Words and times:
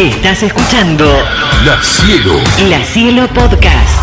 Estás 0.00 0.42
escuchando 0.44 1.04
La 1.62 1.78
Cielo. 1.82 2.32
La 2.70 2.82
Cielo 2.82 3.28
Podcast. 3.34 3.98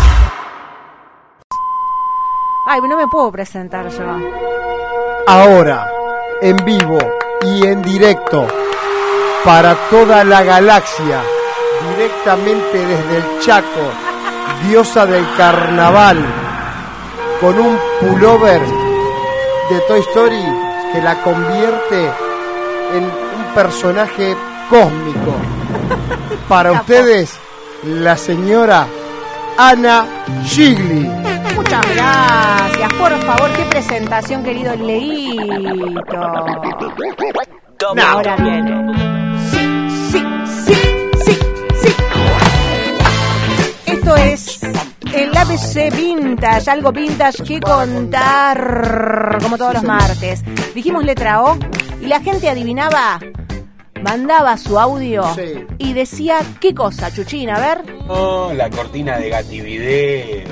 Ay, 2.68 2.80
no 2.88 2.96
me 2.96 3.08
puedo 3.08 3.32
presentar 3.32 3.88
yo. 3.88 4.04
Ahora, 5.26 5.90
en 6.40 6.54
vivo 6.58 6.98
y 7.42 7.66
en 7.66 7.82
directo, 7.82 8.46
para 9.44 9.74
toda 9.90 10.22
la 10.22 10.44
galaxia, 10.44 11.20
directamente 11.90 12.78
desde 12.78 13.16
el 13.16 13.40
Chaco, 13.40 13.90
diosa 14.68 15.04
del 15.04 15.26
carnaval, 15.36 16.24
con 17.40 17.58
un 17.58 17.76
pullover 17.98 18.60
de 19.68 19.80
Toy 19.88 19.98
Story 19.98 20.44
que 20.92 21.02
la 21.02 21.20
convierte 21.24 22.04
en 22.94 23.02
un 23.02 23.52
personaje 23.52 24.36
cósmico. 24.68 25.34
Para 26.48 26.72
ustedes, 26.72 27.38
la 27.84 28.16
señora 28.16 28.86
Ana 29.56 30.06
Gigli. 30.44 31.08
Muchas 31.54 31.94
gracias. 31.94 32.92
Por 32.94 33.12
favor, 33.22 33.50
qué 33.52 33.64
presentación, 33.64 34.42
querido 34.42 34.74
Leito. 34.76 36.16
Ahora 38.06 38.36
viene. 38.36 38.94
Sí, 39.50 39.58
sí, 40.10 40.24
sí, 40.64 40.74
sí, 41.24 41.38
sí. 41.82 41.94
Esto 43.86 44.16
es 44.16 44.60
el 45.12 45.36
ABC 45.36 45.94
Vintage, 45.94 46.70
algo 46.70 46.92
vintage 46.92 47.42
que 47.42 47.60
contar, 47.60 49.38
como 49.42 49.58
todos 49.58 49.74
los 49.74 49.82
martes. 49.82 50.42
Dijimos 50.74 51.04
letra 51.04 51.42
O 51.42 51.56
y 52.00 52.06
la 52.06 52.20
gente 52.20 52.48
adivinaba, 52.48 53.18
mandaba 54.02 54.56
su 54.56 54.78
audio 54.78 55.24
Sí. 55.34 55.66
y 55.78 55.92
decía, 55.92 56.38
¿qué 56.60 56.74
cosa, 56.74 57.12
Chuchina? 57.12 57.56
A 57.56 57.60
ver. 57.60 57.94
Oh, 58.08 58.52
la 58.54 58.68
cortina 58.70 59.18
de 59.18 59.28
Gativideo. 59.30 60.48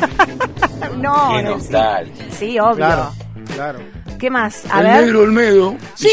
No, 0.96 1.28
Qué 1.36 1.42
no, 1.42 1.48
sí. 1.58 1.62
nostalgia. 1.70 2.24
Sí, 2.30 2.58
obvio. 2.58 2.76
Claro, 2.76 3.12
claro. 3.54 3.78
¿Qué 4.18 4.30
más? 4.30 4.64
A 4.70 4.80
el 4.80 4.86
ver. 4.86 5.04
negro 5.04 5.20
Olmedo. 5.20 5.74
Sí. 5.94 6.10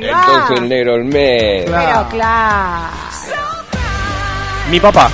Entonces 0.00 0.58
el 0.60 0.68
negro 0.68 0.94
Olmedo. 0.94 1.64
Pero 1.66 2.08
claro. 2.10 2.92
Mi 4.70 4.80
papá 4.80 5.10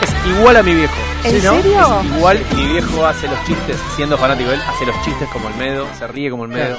es 0.00 0.14
igual 0.36 0.56
a 0.56 0.62
mi 0.62 0.74
viejo. 0.74 0.94
¿En 1.24 1.40
Sí, 1.40 1.46
¿no? 1.46 1.52
serio? 1.56 2.00
Es 2.00 2.16
igual, 2.16 2.44
mi 2.56 2.66
viejo 2.66 3.06
hace 3.06 3.28
los 3.28 3.44
chistes, 3.44 3.76
siendo 3.96 4.16
fanático 4.18 4.48
de 4.50 4.56
él, 4.56 4.62
hace 4.68 4.86
los 4.86 5.00
chistes 5.02 5.28
como 5.30 5.48
Olmedo, 5.48 5.86
se 5.98 6.06
ríe 6.08 6.30
como 6.30 6.44
Olmedo. 6.44 6.76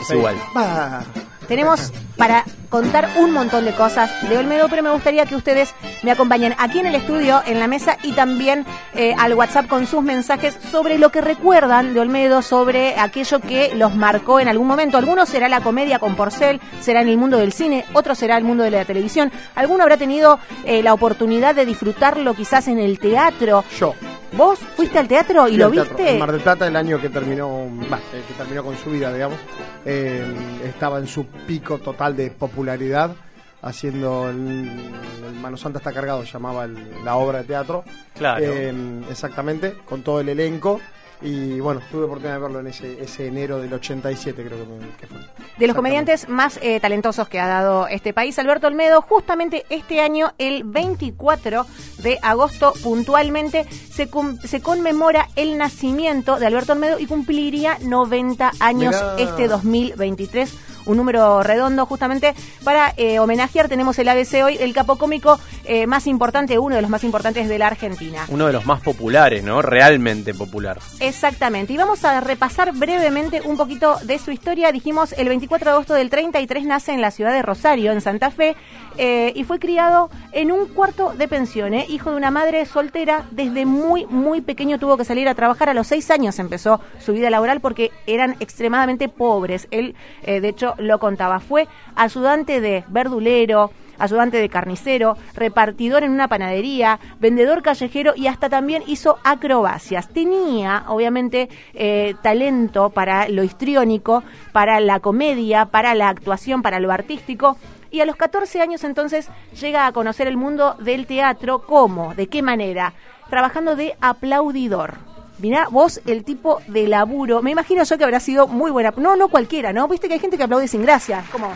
Es 0.00 0.06
Sí. 0.08 0.14
igual. 0.14 0.36
Bah. 0.54 1.02
Tenemos 1.48 1.92
para 2.16 2.44
contar 2.68 3.08
un 3.16 3.32
montón 3.32 3.64
de 3.64 3.72
cosas 3.72 4.10
de 4.28 4.38
Olmedo, 4.38 4.68
pero 4.68 4.82
me 4.82 4.90
gustaría 4.90 5.26
que 5.26 5.36
ustedes 5.36 5.74
me 6.02 6.10
acompañen 6.10 6.54
aquí 6.58 6.80
en 6.80 6.86
el 6.86 6.94
estudio, 6.94 7.42
en 7.46 7.58
la 7.60 7.66
mesa 7.66 7.96
y 8.02 8.12
también 8.12 8.64
eh, 8.94 9.14
al 9.18 9.34
WhatsApp 9.34 9.66
con 9.68 9.86
sus 9.86 10.02
mensajes 10.02 10.58
sobre 10.70 10.98
lo 10.98 11.10
que 11.10 11.20
recuerdan 11.20 11.94
de 11.94 12.00
Olmedo, 12.00 12.42
sobre 12.42 12.98
aquello 12.98 13.40
que 13.40 13.74
los 13.74 13.94
marcó 13.94 14.40
en 14.40 14.48
algún 14.48 14.66
momento. 14.66 14.98
Algunos 14.98 15.28
será 15.28 15.48
la 15.48 15.60
comedia 15.60 15.98
con 15.98 16.16
Porcel, 16.16 16.60
será 16.80 17.00
en 17.02 17.08
el 17.08 17.16
mundo 17.16 17.38
del 17.38 17.52
cine, 17.52 17.84
otro 17.92 18.14
será 18.14 18.36
el 18.36 18.44
mundo 18.44 18.64
de 18.64 18.70
la 18.70 18.84
televisión. 18.84 19.30
Alguno 19.54 19.82
habrá 19.82 19.96
tenido 19.96 20.38
eh, 20.64 20.82
la 20.82 20.94
oportunidad 20.94 21.54
de 21.54 21.66
disfrutarlo 21.66 22.34
quizás 22.34 22.68
en 22.68 22.78
el 22.78 22.98
teatro. 22.98 23.64
Yo. 23.78 23.94
¿Vos 24.32 24.58
fuiste 24.76 24.98
al 24.98 25.08
teatro 25.08 25.46
y 25.46 25.52
Fui 25.52 25.58
lo 25.58 25.70
teatro. 25.70 25.96
viste? 25.96 26.12
En 26.12 26.18
Mar 26.18 26.32
del 26.32 26.40
Plata, 26.42 26.66
el 26.66 26.76
año 26.76 27.00
que 27.00 27.08
terminó, 27.08 27.68
bah, 27.88 28.00
eh, 28.12 28.22
que 28.26 28.34
terminó 28.34 28.64
con 28.64 28.76
su 28.76 28.90
vida, 28.90 29.10
digamos, 29.12 29.38
eh, 29.84 30.26
estaba 30.64 30.98
en 30.98 31.06
su 31.06 31.24
pico 31.26 31.78
total 31.78 32.16
de 32.16 32.30
popularidad, 32.56 33.14
haciendo 33.60 34.30
el, 34.30 34.90
el 35.28 35.34
Mano 35.42 35.58
Santa 35.58 35.78
está 35.78 35.92
cargado, 35.92 36.24
llamaba 36.24 36.64
el- 36.64 37.04
la 37.04 37.16
obra 37.16 37.38
de 37.40 37.44
teatro. 37.44 37.84
Claro. 38.14 38.42
Eh, 38.42 38.72
exactamente, 39.10 39.74
con 39.84 40.02
todo 40.02 40.20
el 40.20 40.30
elenco. 40.30 40.80
Y 41.22 41.60
bueno, 41.60 41.80
tuve 41.90 42.04
oportunidad 42.04 42.34
de 42.34 42.40
verlo 42.42 42.60
en 42.60 42.66
ese, 42.66 43.02
ese 43.02 43.26
enero 43.26 43.58
del 43.58 43.72
87, 43.72 44.44
creo 44.44 44.58
que, 45.00 45.06
fue. 45.06 45.18
De 45.58 45.66
los 45.66 45.74
comediantes 45.74 46.28
más 46.28 46.58
eh, 46.62 46.78
talentosos 46.78 47.26
que 47.28 47.40
ha 47.40 47.46
dado 47.46 47.88
este 47.88 48.12
país, 48.12 48.38
Alberto 48.38 48.66
Olmedo, 48.66 49.00
justamente 49.00 49.64
este 49.70 50.02
año, 50.02 50.32
el 50.36 50.64
24 50.64 51.66
de 52.02 52.18
agosto, 52.20 52.74
puntualmente, 52.82 53.64
se 53.90 54.60
conmemora 54.60 55.28
el 55.36 55.56
nacimiento 55.56 56.38
de 56.38 56.46
Alberto 56.48 56.72
Olmedo 56.74 56.98
y 56.98 57.06
cumpliría 57.06 57.78
90 57.80 58.52
años 58.60 58.94
Mirá. 58.94 59.16
este 59.18 59.48
2023. 59.48 60.54
Un 60.86 60.96
número 60.96 61.42
redondo, 61.42 61.84
justamente 61.86 62.34
para 62.64 62.94
eh, 62.96 63.18
homenajear. 63.18 63.68
Tenemos 63.68 63.98
el 63.98 64.08
ABC 64.08 64.44
hoy, 64.44 64.56
el 64.60 64.72
capo 64.72 64.96
cómico 64.96 65.38
eh, 65.64 65.86
más 65.86 66.06
importante, 66.06 66.58
uno 66.58 66.76
de 66.76 66.82
los 66.82 66.90
más 66.90 67.02
importantes 67.02 67.48
de 67.48 67.58
la 67.58 67.66
Argentina. 67.66 68.24
Uno 68.28 68.46
de 68.46 68.52
los 68.52 68.66
más 68.66 68.80
populares, 68.80 69.42
¿no? 69.42 69.62
Realmente 69.62 70.32
popular. 70.32 70.78
Exactamente. 71.00 71.72
Y 71.72 71.76
vamos 71.76 72.04
a 72.04 72.20
repasar 72.20 72.72
brevemente 72.72 73.42
un 73.44 73.56
poquito 73.56 73.96
de 74.04 74.18
su 74.18 74.30
historia. 74.30 74.70
Dijimos, 74.70 75.12
el 75.12 75.28
24 75.28 75.70
de 75.70 75.72
agosto 75.72 75.94
del 75.94 76.08
33 76.08 76.64
nace 76.64 76.92
en 76.92 77.00
la 77.00 77.10
ciudad 77.10 77.32
de 77.32 77.42
Rosario, 77.42 77.90
en 77.90 78.00
Santa 78.00 78.30
Fe, 78.30 78.54
eh, 78.96 79.32
y 79.34 79.42
fue 79.44 79.58
criado 79.58 80.08
en 80.32 80.52
un 80.52 80.66
cuarto 80.68 81.12
de 81.12 81.26
pensión, 81.26 81.74
hijo 81.74 82.10
de 82.10 82.16
una 82.16 82.30
madre 82.30 82.64
soltera. 82.64 83.26
Desde 83.32 83.66
muy, 83.66 84.06
muy 84.06 84.40
pequeño 84.40 84.78
tuvo 84.78 84.96
que 84.96 85.04
salir 85.04 85.28
a 85.28 85.34
trabajar. 85.34 85.68
A 85.68 85.74
los 85.74 85.88
seis 85.88 86.10
años 86.12 86.38
empezó 86.38 86.80
su 87.00 87.12
vida 87.12 87.28
laboral 87.28 87.60
porque 87.60 87.90
eran 88.06 88.36
extremadamente 88.38 89.08
pobres. 89.08 89.66
Él, 89.72 89.96
de 90.24 90.48
hecho, 90.48 90.75
lo 90.78 90.98
contaba. 90.98 91.40
Fue 91.40 91.68
ayudante 91.94 92.60
de 92.60 92.84
verdulero, 92.88 93.70
ayudante 93.98 94.38
de 94.38 94.48
carnicero, 94.48 95.16
repartidor 95.34 96.02
en 96.02 96.12
una 96.12 96.28
panadería, 96.28 96.98
vendedor 97.20 97.62
callejero 97.62 98.12
y 98.16 98.26
hasta 98.26 98.48
también 98.48 98.82
hizo 98.86 99.18
acrobacias. 99.24 100.08
Tenía, 100.08 100.84
obviamente, 100.88 101.48
eh, 101.74 102.14
talento 102.22 102.90
para 102.90 103.28
lo 103.28 103.42
histriónico, 103.42 104.22
para 104.52 104.80
la 104.80 105.00
comedia, 105.00 105.66
para 105.66 105.94
la 105.94 106.08
actuación, 106.08 106.62
para 106.62 106.80
lo 106.80 106.92
artístico. 106.92 107.56
Y 107.90 108.00
a 108.00 108.06
los 108.06 108.16
14 108.16 108.60
años 108.60 108.84
entonces 108.84 109.30
llega 109.58 109.86
a 109.86 109.92
conocer 109.92 110.26
el 110.26 110.36
mundo 110.36 110.74
del 110.80 111.06
teatro. 111.06 111.60
¿Cómo? 111.60 112.14
¿De 112.14 112.26
qué 112.26 112.42
manera? 112.42 112.92
Trabajando 113.30 113.76
de 113.76 113.96
aplaudidor. 114.00 115.15
Mirá, 115.38 115.68
vos, 115.70 116.00
el 116.06 116.24
tipo 116.24 116.60
de 116.66 116.88
laburo, 116.88 117.42
me 117.42 117.50
imagino 117.50 117.84
yo 117.84 117.98
que 117.98 118.04
habrá 118.04 118.20
sido 118.20 118.46
muy 118.46 118.70
buena. 118.70 118.92
No, 118.96 119.16
no 119.16 119.28
cualquiera, 119.28 119.72
¿no? 119.72 119.86
Viste 119.88 120.08
que 120.08 120.14
hay 120.14 120.20
gente 120.20 120.36
que 120.36 120.44
aplaude 120.44 120.66
sin 120.68 120.82
gracia. 120.82 121.24
Como, 121.30 121.52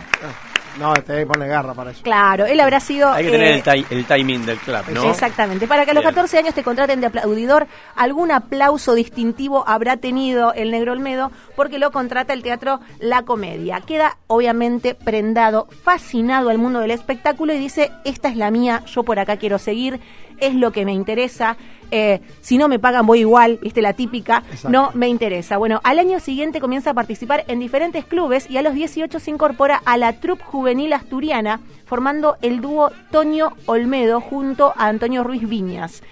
No, 0.79 0.93
te 0.95 1.27
pone 1.27 1.49
garra 1.49 1.75
para 1.75 1.91
eso. 1.91 2.03
claro, 2.03 2.47
él 2.47 2.61
habrá 2.61 2.79
sido... 2.79 3.11
Hay 3.11 3.25
que 3.25 3.31
tener 3.33 3.47
eh, 3.49 3.55
el, 3.57 3.63
ti- 3.87 3.87
el 3.95 4.05
timing 4.05 4.47
del 4.47 4.59
club, 4.59 4.83
¿no? 4.93 5.11
Exactamente. 5.11 5.67
Para 5.67 5.85
que 5.85 5.91
a 5.91 5.95
los 5.95 6.03
Bien. 6.05 6.15
14 6.15 6.39
años 6.39 6.55
te 6.55 6.63
contraten 6.63 7.01
de 7.01 7.07
aplaudidor, 7.09 7.67
algún 7.97 8.31
aplauso 8.31 8.95
distintivo 8.95 9.65
habrá 9.67 9.97
tenido 9.97 10.53
el 10.53 10.71
Negro 10.71 10.93
Olmedo 10.93 11.33
porque 11.57 11.79
lo 11.81 11.91
contrata 11.91 12.33
el 12.35 12.43
teatro 12.45 12.81
La 13.01 13.23
Comedia. 13.23 13.81
Queda 13.81 14.19
obviamente 14.29 14.95
prendado, 14.95 15.67
fascinado 15.83 16.51
al 16.51 16.59
mundo 16.59 16.79
del 16.81 16.93
espectáculo 16.93 17.53
y 17.53 17.59
dice, 17.59 17.91
esta 18.05 18.29
es 18.29 18.37
la 18.37 18.51
mía, 18.53 18.83
yo 18.87 19.03
por 19.03 19.19
acá 19.19 19.39
quiero 19.39 19.59
seguir, 19.59 20.01
es 20.41 20.55
lo 20.55 20.73
que 20.73 20.85
me 20.85 20.93
interesa. 20.93 21.57
eh, 21.93 22.21
si 22.41 22.57
no 22.57 22.69
me 22.69 22.79
pagan 22.79 23.05
voy 23.05 23.21
igual, 23.21 23.59
viste 23.61 23.83
la 23.83 23.95
típica, 23.95 24.45
Exacto. 24.51 24.69
no 24.71 24.91
me 24.95 25.09
interesa. 25.09 25.57
Bueno, 25.57 25.81
al 25.83 25.99
año 25.99 26.21
siguiente 26.21 26.61
comienza 26.61 26.91
a 26.91 26.95
participar 26.95 27.45
en 27.49 27.59
diferentes 27.59 28.05
clubes 28.05 28.49
y 28.49 28.57
a 28.59 28.63
los 28.63 28.75
18 28.75 29.19
se 29.19 29.31
incorpora 29.31 29.83
a 29.85 29.97
la 29.97 30.13
troupe 30.21 30.45
juvenil 30.45 30.93
asturiana, 30.93 31.61
formando 31.87 32.37
el 32.43 32.61
dúo 32.61 32.93
Toño 33.11 33.57
Olmedo 33.67 34.21
junto 34.21 34.73
a 34.77 34.87
Antonio 34.87 35.25
Ruiz 35.25 35.49
Viñas. 35.49 36.03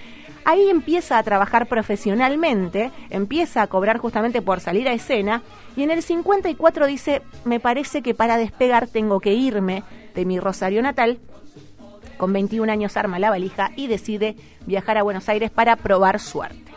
Ahí 0.44 0.68
empieza 0.70 1.18
a 1.18 1.22
trabajar 1.22 1.66
profesionalmente, 1.66 2.90
empieza 3.10 3.62
a 3.62 3.66
cobrar 3.66 3.98
justamente 3.98 4.42
por 4.42 4.60
salir 4.60 4.88
a 4.88 4.92
escena 4.94 5.42
y 5.76 5.82
en 5.82 5.90
el 5.90 6.02
54 6.02 6.86
dice, 6.86 7.22
me 7.44 7.60
parece 7.60 8.02
que 8.02 8.14
para 8.14 8.36
despegar 8.36 8.88
tengo 8.88 9.20
que 9.20 9.34
irme 9.34 9.82
de 10.14 10.24
mi 10.24 10.40
Rosario 10.40 10.82
natal. 10.82 11.18
Con 12.18 12.32
21 12.32 12.70
años 12.70 12.96
arma 12.96 13.18
la 13.18 13.30
valija 13.30 13.70
y 13.76 13.86
decide 13.86 14.36
viajar 14.66 14.98
a 14.98 15.02
Buenos 15.02 15.28
Aires 15.28 15.50
para 15.50 15.76
probar 15.76 16.20
suerte. 16.20 16.72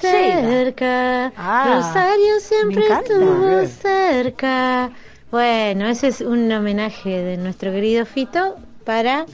Cerca. 0.00 1.32
Ah, 1.36 1.74
Rosario 1.76 2.40
siempre 2.40 2.86
estuvo 2.86 3.58
Bien. 3.58 3.68
cerca. 3.68 4.90
Bueno, 5.30 5.86
ese 5.86 6.08
es 6.08 6.20
un 6.20 6.50
homenaje 6.50 7.10
de 7.10 7.36
nuestro 7.36 7.72
querido 7.72 8.06
Fito 8.06 8.56
para 8.84 9.26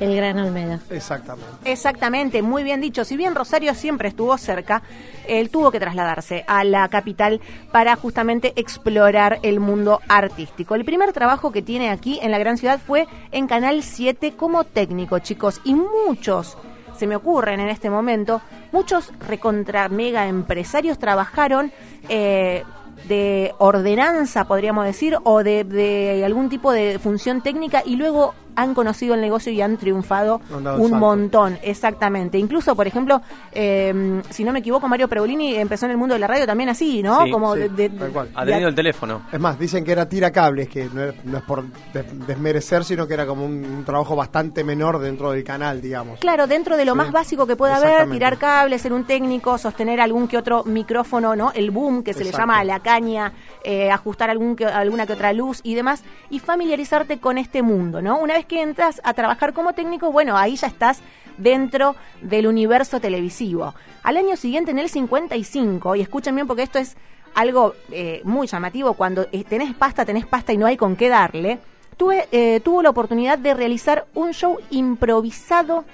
el 0.00 0.16
gran 0.16 0.38
Olmedo. 0.38 0.78
Exactamente. 0.90 1.70
Exactamente, 1.70 2.42
muy 2.42 2.62
bien 2.62 2.80
dicho. 2.80 3.04
Si 3.04 3.16
bien 3.16 3.34
Rosario 3.34 3.74
siempre 3.74 4.08
estuvo 4.08 4.36
cerca, 4.38 4.82
él 5.26 5.50
tuvo 5.50 5.70
que 5.70 5.80
trasladarse 5.80 6.44
a 6.46 6.64
la 6.64 6.88
capital 6.88 7.40
para 7.72 7.96
justamente 7.96 8.52
explorar 8.56 9.38
el 9.42 9.60
mundo 9.60 10.00
artístico. 10.08 10.74
El 10.74 10.84
primer 10.84 11.12
trabajo 11.12 11.52
que 11.52 11.62
tiene 11.62 11.90
aquí 11.90 12.18
en 12.22 12.30
la 12.30 12.38
gran 12.38 12.58
ciudad 12.58 12.80
fue 12.84 13.06
en 13.32 13.46
Canal 13.46 13.82
7 13.82 14.32
como 14.32 14.64
técnico, 14.64 15.18
chicos, 15.18 15.60
y 15.64 15.74
muchos 15.74 16.56
se 16.98 17.06
me 17.06 17.16
ocurren 17.16 17.60
en 17.60 17.68
este 17.68 17.90
momento, 17.90 18.42
muchos 18.72 19.12
recontra 19.20 19.88
mega 19.88 20.26
empresarios 20.26 20.98
trabajaron 20.98 21.72
eh, 22.08 22.64
de 23.06 23.54
ordenanza, 23.58 24.46
podríamos 24.46 24.84
decir, 24.84 25.16
o 25.22 25.44
de, 25.44 25.62
de 25.62 26.24
algún 26.24 26.48
tipo 26.48 26.72
de 26.72 26.98
función 26.98 27.40
técnica 27.40 27.82
y 27.86 27.94
luego 27.94 28.34
han 28.60 28.74
conocido 28.74 29.14
el 29.14 29.20
negocio 29.20 29.52
y 29.52 29.60
han 29.62 29.76
triunfado 29.76 30.40
un 30.50 30.64
salto. 30.64 30.88
montón, 30.96 31.58
exactamente. 31.62 32.38
Incluso, 32.38 32.74
por 32.74 32.86
ejemplo, 32.86 33.22
eh, 33.52 34.22
si 34.30 34.44
no 34.44 34.52
me 34.52 34.58
equivoco, 34.58 34.88
Mario 34.88 35.08
Pergolini 35.08 35.54
empezó 35.56 35.86
en 35.86 35.92
el 35.92 35.96
mundo 35.96 36.14
de 36.14 36.20
la 36.20 36.26
radio 36.26 36.46
también 36.46 36.68
así, 36.68 37.02
¿no? 37.02 37.24
Sí, 37.24 37.30
Como 37.30 37.54
sí, 37.54 37.60
de- 37.60 37.68
de- 37.68 37.90
tal 37.90 38.10
cual. 38.10 38.28
Ha 38.34 38.44
de- 38.44 38.52
tenido 38.52 38.68
el 38.68 38.74
teléfono. 38.74 39.22
Es 39.32 39.40
más, 39.40 39.58
dicen 39.58 39.84
que 39.84 39.92
era 39.92 40.08
tira 40.08 40.30
cables, 40.30 40.68
que 40.68 40.88
no 40.92 41.02
es, 41.04 41.24
no 41.24 41.38
es 41.38 41.44
por 41.44 41.64
des- 41.92 42.26
desmerecer, 42.26 42.84
sino 42.84 43.06
que 43.06 43.14
era 43.14 43.26
como 43.26 43.44
un, 43.44 43.64
un 43.64 43.84
trabajo 43.84 44.16
bastante 44.16 44.64
menor 44.64 44.98
dentro 44.98 45.30
del 45.32 45.44
canal, 45.44 45.80
digamos. 45.80 46.18
Claro, 46.20 46.46
dentro 46.46 46.76
de 46.76 46.84
lo 46.84 46.92
Sí. 46.92 46.98
más 46.98 47.12
básico 47.12 47.46
que 47.46 47.56
pueda 47.56 47.76
haber, 47.76 48.10
tirar 48.10 48.38
cables, 48.38 48.82
ser 48.82 48.92
un 48.92 49.04
técnico, 49.04 49.56
sostener 49.58 50.00
algún 50.00 50.28
que 50.28 50.36
otro 50.36 50.64
micrófono, 50.64 51.36
¿no? 51.36 51.52
El 51.52 51.70
boom, 51.70 52.02
que 52.02 52.12
se 52.14 52.24
le 52.24 52.32
llama 52.32 52.58
a 52.58 52.64
la 52.64 52.80
caña, 52.80 53.32
eh, 53.64 53.90
ajustar 53.90 54.30
algún 54.30 54.56
que- 54.56 54.66
alguna 54.66 55.06
que 55.06 55.12
otra 55.12 55.32
luz 55.32 55.60
y 55.62 55.74
demás, 55.74 56.02
y 56.30 56.38
familiarizarte 56.38 57.18
con 57.20 57.38
este 57.38 57.62
mundo, 57.62 58.02
¿no? 58.02 58.18
Una 58.18 58.34
vez 58.34 58.46
que 58.48 58.62
entras 58.62 59.00
a 59.04 59.14
trabajar 59.14 59.52
como 59.52 59.74
técnico, 59.74 60.10
bueno, 60.10 60.36
ahí 60.36 60.56
ya 60.56 60.66
estás 60.66 61.00
dentro 61.36 61.94
del 62.20 62.46
universo 62.46 63.00
televisivo. 63.00 63.74
Al 64.02 64.16
año 64.16 64.36
siguiente, 64.36 64.72
en 64.72 64.78
el 64.78 64.88
55, 64.88 65.96
y 65.96 66.00
escuchen 66.00 66.34
bien 66.34 66.46
porque 66.46 66.62
esto 66.62 66.78
es 66.78 66.96
algo 67.34 67.74
eh, 67.90 68.20
muy 68.24 68.46
llamativo, 68.46 68.94
cuando 68.94 69.26
eh, 69.30 69.44
tenés 69.44 69.74
pasta, 69.74 70.04
tenés 70.04 70.26
pasta 70.26 70.52
y 70.52 70.56
no 70.56 70.66
hay 70.66 70.76
con 70.76 70.96
qué 70.96 71.08
darle, 71.08 71.60
tuve, 71.96 72.26
eh, 72.32 72.60
tuvo 72.60 72.82
la 72.82 72.90
oportunidad 72.90 73.38
de 73.38 73.54
realizar 73.54 74.06
un 74.14 74.32
show 74.32 74.58
improvisado 74.70 75.84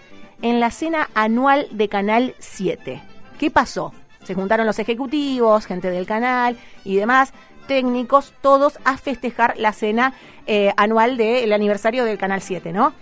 en 0.42 0.60
la 0.60 0.70
cena 0.70 1.10
anual 1.14 1.68
de 1.70 1.88
Canal 1.88 2.34
7. 2.38 3.02
¿Qué 3.38 3.50
pasó? 3.50 3.92
Se 4.24 4.34
juntaron 4.34 4.66
los 4.66 4.78
ejecutivos, 4.78 5.66
gente 5.66 5.90
del 5.90 6.06
canal 6.06 6.56
y 6.84 6.96
demás, 6.96 7.32
técnicos, 7.66 8.32
todos 8.40 8.78
a 8.84 8.96
festejar 8.96 9.55
la 9.56 9.72
cena 9.72 10.14
eh, 10.46 10.72
anual 10.76 11.16
del 11.16 11.52
aniversario 11.52 12.05
del 12.05 12.19
Canal 12.19 12.40
7, 12.40 12.72
¿no? 12.72 12.93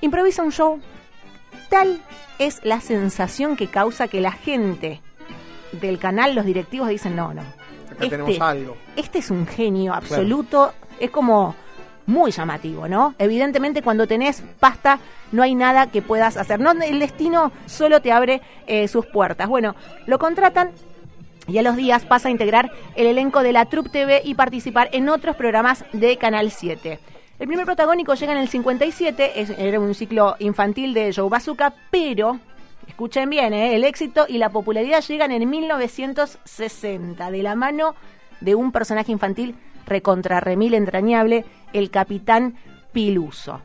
Improvisa 0.00 0.42
un 0.42 0.52
show. 0.52 0.80
Tal 1.68 2.00
es 2.38 2.60
la 2.64 2.80
sensación 2.80 3.56
que 3.56 3.68
causa 3.68 4.08
que 4.08 4.20
la 4.20 4.32
gente 4.32 5.00
del 5.72 5.98
canal, 5.98 6.34
los 6.34 6.44
directivos 6.44 6.88
dicen, 6.88 7.16
no, 7.16 7.32
no. 7.32 7.42
Acá 7.90 8.08
tenemos 8.08 8.40
algo. 8.40 8.76
Este 8.96 9.18
es 9.18 9.30
un 9.30 9.46
genio 9.46 9.94
absoluto. 9.94 10.72
Es 10.98 11.10
como 11.10 11.54
muy 12.06 12.30
llamativo, 12.30 12.88
¿no? 12.88 13.14
Evidentemente 13.18 13.82
cuando 13.82 14.06
tenés 14.06 14.42
pasta 14.60 14.98
no 15.30 15.42
hay 15.42 15.54
nada 15.54 15.86
que 15.86 16.02
puedas 16.02 16.36
hacer. 16.36 16.60
No, 16.60 16.72
el 16.72 16.98
destino 16.98 17.52
solo 17.66 18.00
te 18.00 18.12
abre 18.12 18.42
eh, 18.66 18.88
sus 18.88 19.06
puertas. 19.06 19.48
Bueno, 19.48 19.74
lo 20.06 20.18
contratan 20.18 20.72
y 21.48 21.58
a 21.58 21.62
los 21.62 21.76
días 21.76 22.04
pasa 22.04 22.28
a 22.28 22.30
integrar 22.30 22.70
el 22.94 23.06
elenco 23.06 23.42
de 23.42 23.52
la 23.52 23.64
Trup 23.66 23.90
TV 23.90 24.22
y 24.24 24.34
participar 24.34 24.88
en 24.92 25.08
otros 25.08 25.36
programas 25.36 25.84
de 25.92 26.16
Canal 26.16 26.50
7. 26.50 26.98
El 27.38 27.46
primer 27.48 27.64
protagónico 27.66 28.14
llega 28.14 28.32
en 28.32 28.38
el 28.38 28.48
57, 28.48 29.40
es- 29.40 29.50
era 29.50 29.80
un 29.80 29.94
ciclo 29.94 30.36
infantil 30.38 30.94
de 30.94 31.12
Joe 31.12 31.28
Bazooka, 31.28 31.74
pero, 31.90 32.38
escuchen 32.86 33.28
bien, 33.30 33.52
¿eh? 33.52 33.74
el 33.74 33.82
éxito 33.84 34.26
y 34.28 34.38
la 34.38 34.50
popularidad 34.50 35.02
llegan 35.02 35.32
en 35.32 35.48
1960, 35.50 37.30
de 37.30 37.42
la 37.42 37.54
mano 37.56 37.94
de 38.40 38.54
un 38.54 38.70
personaje 38.72 39.10
infantil 39.12 39.56
recontra 39.86 40.40
remil 40.40 40.74
entrañable, 40.74 41.44
el 41.72 41.90
Capitán 41.90 42.56
Piluso. 42.92 43.60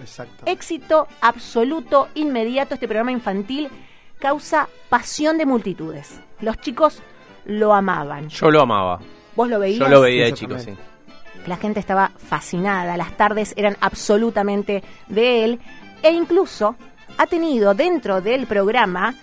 Exacto. 0.00 0.44
Éxito 0.46 1.08
absoluto, 1.20 2.08
inmediato, 2.14 2.74
este 2.74 2.86
programa 2.86 3.10
infantil 3.12 3.68
causa 4.18 4.68
pasión 4.88 5.38
de 5.38 5.46
multitudes. 5.46 6.20
Los 6.40 6.60
chicos 6.60 7.02
lo 7.46 7.72
amaban. 7.74 8.28
Yo 8.28 8.50
lo 8.50 8.62
amaba. 8.62 9.00
¿Vos 9.34 9.48
lo 9.48 9.58
veías? 9.58 9.80
Yo 9.80 9.88
lo 9.88 10.00
veía 10.00 10.26
de 10.26 10.32
chico, 10.32 10.58
sí. 10.58 10.74
La 11.46 11.56
gente 11.56 11.78
estaba 11.78 12.10
fascinada, 12.16 12.96
las 12.96 13.16
tardes 13.16 13.54
eran 13.56 13.76
absolutamente 13.80 14.82
de 15.08 15.44
él 15.44 15.60
e 16.02 16.10
incluso 16.10 16.74
ha 17.18 17.26
tenido 17.26 17.74
dentro 17.74 18.20
del 18.20 18.46
programa 18.46 19.14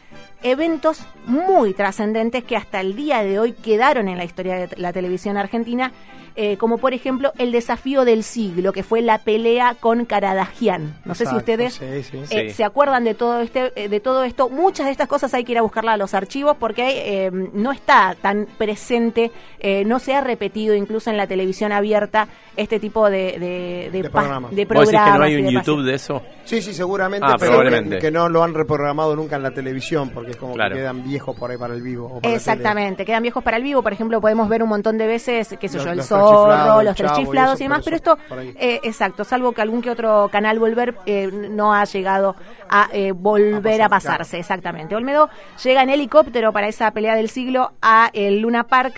eventos 0.44 1.06
muy 1.26 1.74
trascendentes 1.74 2.44
que 2.44 2.56
hasta 2.58 2.80
el 2.82 2.96
día 2.96 3.24
de 3.24 3.40
hoy 3.40 3.54
quedaron 3.54 4.08
en 4.08 4.18
la 4.18 4.24
historia 4.26 4.56
de 4.68 4.70
la 4.78 4.92
televisión 4.94 5.38
argentina, 5.38 5.92
eh, 6.36 6.58
como 6.58 6.80
por 6.80 6.94
ejemplo 6.96 7.32
el 7.38 7.52
desafío 7.52 8.06
del 8.06 8.24
siglo, 8.24 8.74
que 8.74 8.82
fue 8.82 9.02
la 9.04 9.20
pelea 9.20 9.76
con 9.80 10.06
Caradagian. 10.06 10.96
No 11.06 11.14
sé 11.14 11.28
si 11.28 11.36
ustedes 11.36 11.76
sí, 11.76 12.04
sí. 12.04 12.18
eh, 12.32 12.50
Sí. 12.50 12.56
se 12.56 12.64
acuerdan 12.64 13.04
de 13.04 13.14
todo 13.14 13.40
este 13.42 13.72
eh, 13.76 13.88
de 13.88 14.00
todo 14.00 14.24
esto 14.24 14.50
muchas 14.50 14.88
de 14.88 14.92
estas 14.92 15.08
cosas 15.08 15.32
hay 15.36 15.44
que 15.44 15.52
ir 15.52 15.60
a 15.60 15.62
buscarla 15.62 15.94
a 15.94 15.98
los 15.98 16.16
archivos 16.16 16.58
porque 16.60 17.26
eh, 17.28 17.32
no 17.54 17.72
está 17.72 18.16
tan 18.20 18.48
presente 18.58 19.32
eh, 19.60 19.86
no 19.86 20.00
se 20.00 20.16
ha 20.16 20.22
repetido 20.22 20.74
incluso 20.74 21.12
en 21.12 21.18
la 21.18 21.28
televisión 21.28 21.72
abierta 21.72 22.28
este 22.58 22.80
tipo 22.80 23.10
de 23.12 23.90
de, 23.94 24.10
programas. 24.10 24.56
de 24.56 24.66
¿Vos 24.66 24.88
decís 24.88 24.92
que 24.92 24.98
no 24.98 25.04
programas 25.04 25.28
hay 25.28 25.36
un 25.36 25.46
de 25.46 25.52
YouTube 25.54 25.84
de 25.84 25.94
eso? 25.94 26.22
Sí, 26.46 26.62
sí, 26.64 26.74
seguramente, 26.74 27.28
Ah, 27.30 27.36
pero 27.40 27.52
probablemente. 27.52 27.96
que, 27.98 28.02
que 28.02 28.12
no 28.12 28.28
lo 28.28 28.44
han 28.44 28.54
reprogramado 28.56 29.16
nunca 29.16 29.36
en 29.38 29.44
la 29.44 29.52
televisión, 29.52 30.10
porque 30.10 30.33
es 30.34 30.40
como 30.40 30.54
Claro. 30.54 30.76
que 30.76 30.82
quedan 30.82 31.04
viejos 31.04 31.36
por 31.36 31.50
ahí 31.50 31.58
para 31.58 31.74
el 31.74 31.82
vivo. 31.82 32.06
o 32.08 32.20
para 32.20 32.30
la 32.30 32.36
Exactamente, 32.36 33.06
quedan 33.06 33.24
viejos 33.24 33.44
para 33.44 33.58
el 33.58 33.64
vivo, 33.64 33.82
por 33.82 33.94
ejemplo, 33.94 34.22
podemos 34.22 34.48
ver 34.50 34.62
un 34.62 34.70
montón 34.70 34.98
de 34.98 35.08
veces, 35.08 35.56
qué 35.60 35.68
sé 35.70 35.78
Los- 35.78 35.86
yo, 35.86 35.92
el 35.92 35.98
los 35.98 36.08
tres 36.08 36.20
chiflados, 36.20 36.68
zorro, 36.68 36.84
los 36.84 36.96
tres 36.96 37.12
chiflados 37.14 37.54
eso, 37.56 37.64
y 37.64 37.66
demás, 37.66 37.82
pero 37.84 37.96
esto, 37.96 38.18
eh, 38.60 38.80
exacto, 38.84 39.24
salvo 39.24 39.52
que 39.54 39.62
algún 39.62 39.82
que 39.82 39.90
otro 39.90 40.30
canal 40.32 40.60
volver 40.60 40.96
eh, 41.06 41.30
no 41.32 41.74
ha 41.74 41.84
llegado 41.86 42.36
a 42.70 42.90
eh, 42.92 43.12
volver 43.12 43.82
A 43.82 43.86
a, 43.86 43.90
pasar, 43.90 44.12
pasarse, 44.20 44.40
exactamente. 44.40 44.96
Olmedo 44.96 45.30
llega 45.64 45.84
en 45.84 45.90
helicóptero 45.90 46.52
para 46.52 46.68
esa 46.68 46.92
pelea 46.92 47.16
del 47.16 47.30
siglo 47.30 47.72
a 47.82 48.10
el 48.14 48.40
Luna 48.40 48.64
Park, 48.66 48.96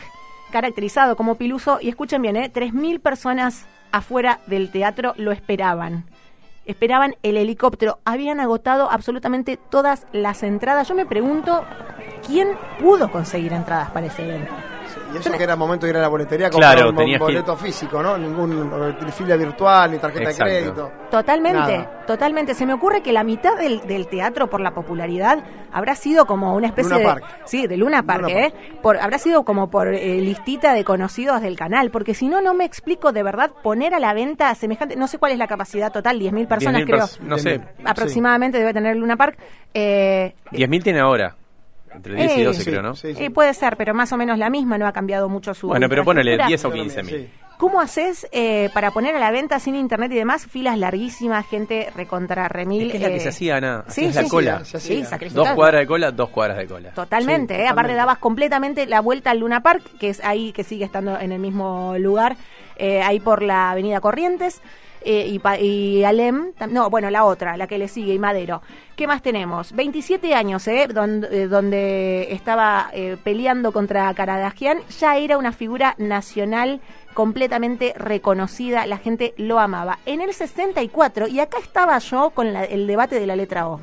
caracterizado 0.51 1.15
como 1.15 1.35
Piluso, 1.35 1.79
y 1.81 1.89
escuchen 1.89 2.21
bien, 2.21 2.35
¿eh? 2.37 2.49
3.000 2.53 2.99
personas 3.01 3.65
afuera 3.91 4.39
del 4.47 4.69
teatro 4.71 5.13
lo 5.17 5.31
esperaban. 5.31 6.05
Esperaban 6.65 7.15
el 7.23 7.37
helicóptero, 7.37 7.99
habían 8.05 8.39
agotado 8.39 8.89
absolutamente 8.89 9.57
todas 9.57 10.07
las 10.11 10.43
entradas. 10.43 10.87
Yo 10.87 10.95
me 10.95 11.05
pregunto, 11.05 11.63
¿quién 12.25 12.49
pudo 12.79 13.11
conseguir 13.11 13.53
entradas 13.53 13.91
para 13.91 14.07
ese 14.07 14.23
evento? 14.23 14.51
Y 15.13 15.17
eso 15.17 15.31
que 15.31 15.43
era 15.43 15.55
momento 15.55 15.85
de 15.85 15.91
ir 15.91 15.97
a 15.97 16.01
la 16.01 16.07
boletería 16.07 16.49
con 16.49 16.59
Claro, 16.59 16.89
un 16.89 16.95
que 16.95 17.17
boleto 17.17 17.55
físico, 17.55 18.01
¿no? 18.01 18.17
Ningún 18.17 18.95
eh, 19.01 19.11
fila 19.11 19.35
virtual, 19.35 19.91
ni 19.91 19.97
tarjeta 19.97 20.29
Exacto. 20.31 20.53
de 20.53 20.59
crédito. 20.61 20.91
Totalmente, 21.11 21.59
Nada. 21.77 22.03
totalmente. 22.07 22.53
Se 22.53 22.65
me 22.65 22.73
ocurre 22.73 23.01
que 23.01 23.11
la 23.13 23.23
mitad 23.23 23.57
del, 23.57 23.81
del 23.87 24.07
teatro 24.07 24.49
por 24.49 24.59
la 24.61 24.71
popularidad 24.73 25.39
habrá 25.71 25.95
sido 25.95 26.25
como 26.25 26.55
una 26.55 26.67
especie 26.67 26.91
Luna 26.91 26.99
de 26.99 27.05
Park. 27.21 27.25
sí, 27.45 27.67
de 27.67 27.77
Luna 27.77 28.03
Park, 28.03 28.23
Luna 28.23 28.33
¿eh? 28.33 28.53
Por, 28.81 28.97
habrá 28.97 29.17
sido 29.17 29.43
como 29.43 29.69
por 29.69 29.87
eh, 29.93 30.19
listita 30.21 30.73
de 30.73 30.83
conocidos 30.83 31.41
del 31.41 31.55
canal, 31.57 31.91
porque 31.91 32.13
si 32.13 32.27
no 32.27 32.41
no 32.41 32.53
me 32.53 32.65
explico 32.65 33.11
de 33.11 33.23
verdad 33.23 33.51
poner 33.63 33.93
a 33.93 33.99
la 33.99 34.13
venta 34.13 34.53
semejante, 34.55 34.95
no 34.95 35.07
sé 35.07 35.17
cuál 35.17 35.31
es 35.33 35.37
la 35.37 35.47
capacidad 35.47 35.91
total, 35.91 36.19
10.000 36.19 36.47
personas 36.47 36.81
10.000 36.81 36.85
creo. 36.85 36.99
pers- 36.99 37.19
no 37.19 37.37
sé. 37.37 37.61
Aproximadamente 37.83 38.57
debe 38.57 38.73
tener 38.73 38.95
Luna 38.95 39.15
Park. 39.17 39.37
Eh, 39.73 40.33
10.000 40.51 40.83
tiene 40.83 40.99
ahora. 40.99 41.35
Entre 41.95 42.15
10 42.15 42.37
y 42.37 42.41
Eh, 42.41 42.45
12 42.45 42.63
sí, 42.63 42.69
creo, 42.69 42.81
¿no? 42.81 42.95
sí, 42.95 43.13
sí. 43.15 43.23
eh, 43.23 43.31
puede 43.31 43.53
ser, 43.53 43.77
pero 43.77 43.93
más 43.93 44.11
o 44.11 44.17
menos 44.17 44.37
la 44.37 44.49
misma, 44.49 44.77
no 44.77 44.87
ha 44.87 44.91
cambiado 44.93 45.29
mucho 45.29 45.53
su 45.53 45.67
Bueno, 45.67 45.87
pero 45.89 46.03
ponele 46.03 46.33
infraestructura. 46.33 46.83
10 46.83 47.03
o 47.03 47.03
15.000. 47.03 47.09
Sí. 47.25 47.29
¿Cómo 47.57 47.79
haces 47.79 48.27
eh, 48.33 48.69
para 48.73 48.91
poner 48.91 49.15
a 49.15 49.19
la 49.19 49.31
venta 49.31 49.59
sin 49.59 49.75
internet 49.75 50.11
y 50.11 50.15
demás? 50.15 50.45
Filas 50.45 50.77
larguísimas, 50.77 51.47
gente 51.47 51.89
recontra 51.95 52.49
remil. 52.49 52.87
Es 52.87 52.91
que 52.91 52.97
es 52.97 53.03
la 53.03 53.09
que 53.09 53.15
eh, 53.15 53.19
se 53.21 53.29
hacía, 53.29 53.55
Ana. 53.55 53.85
Sí, 53.87 54.01
Hacías 54.01 54.15
la 54.15 54.23
sí, 54.23 54.29
cola. 54.29 54.59
sí, 54.59 54.71
se 54.71 54.79
Sí, 54.81 54.93
hacía. 54.95 55.05
sacrificado. 55.05 55.45
Dos 55.45 55.55
cuadras 55.55 55.79
de 55.79 55.87
cola, 55.87 56.11
dos 56.11 56.29
cuadras 56.29 56.57
de 56.57 56.67
cola. 56.67 56.91
Totalmente, 56.91 57.55
Sí, 57.55 57.61
¿eh? 57.61 57.63
aparte 57.63 57.71
totalmente. 57.93 57.95
dabas 57.97 58.17
completamente 58.17 58.85
la 58.87 58.99
vuelta 58.99 59.31
al 59.31 59.39
Luna 59.39 59.61
Park, 59.63 59.83
que 59.99 60.09
es 60.09 60.21
ahí 60.25 60.51
que 60.51 60.65
sigue 60.65 60.83
estando 60.83 61.17
en 61.17 61.31
el 61.31 61.39
mismo 61.39 61.95
lugar, 61.97 62.35
eh, 62.75 63.01
ahí 63.01 63.21
por 63.21 63.41
la 63.41 63.71
Avenida 63.71 64.01
Corrientes. 64.01 64.61
Eh, 65.05 65.27
y, 65.27 65.39
pa- 65.39 65.59
y 65.59 66.03
Alem, 66.03 66.51
no, 66.69 66.89
bueno, 66.89 67.09
la 67.09 67.23
otra, 67.23 67.55
la 67.55 67.67
que 67.67 67.77
le 67.77 67.87
sigue, 67.87 68.13
y 68.13 68.19
Madero. 68.19 68.61
¿Qué 68.97 69.07
más 69.07 69.21
tenemos? 69.21 69.71
27 69.73 70.33
años, 70.35 70.67
¿eh? 70.67 70.87
Donde, 70.91 71.43
eh, 71.43 71.47
donde 71.47 72.27
estaba 72.33 72.89
eh, 72.93 73.15
peleando 73.23 73.71
contra 73.71 74.13
Caradagian, 74.13 74.79
ya 74.99 75.17
era 75.17 75.37
una 75.37 75.51
figura 75.51 75.95
nacional 75.97 76.81
completamente 77.13 77.93
reconocida, 77.97 78.85
la 78.87 78.97
gente 78.97 79.33
lo 79.37 79.59
amaba. 79.59 79.99
En 80.05 80.21
el 80.21 80.33
64, 80.33 81.27
y 81.27 81.39
acá 81.39 81.57
estaba 81.59 81.97
yo 81.99 82.31
con 82.31 82.51
la- 82.51 82.65
el 82.65 82.87
debate 82.87 83.19
de 83.19 83.27
la 83.27 83.35
letra 83.35 83.69
O. 83.69 83.79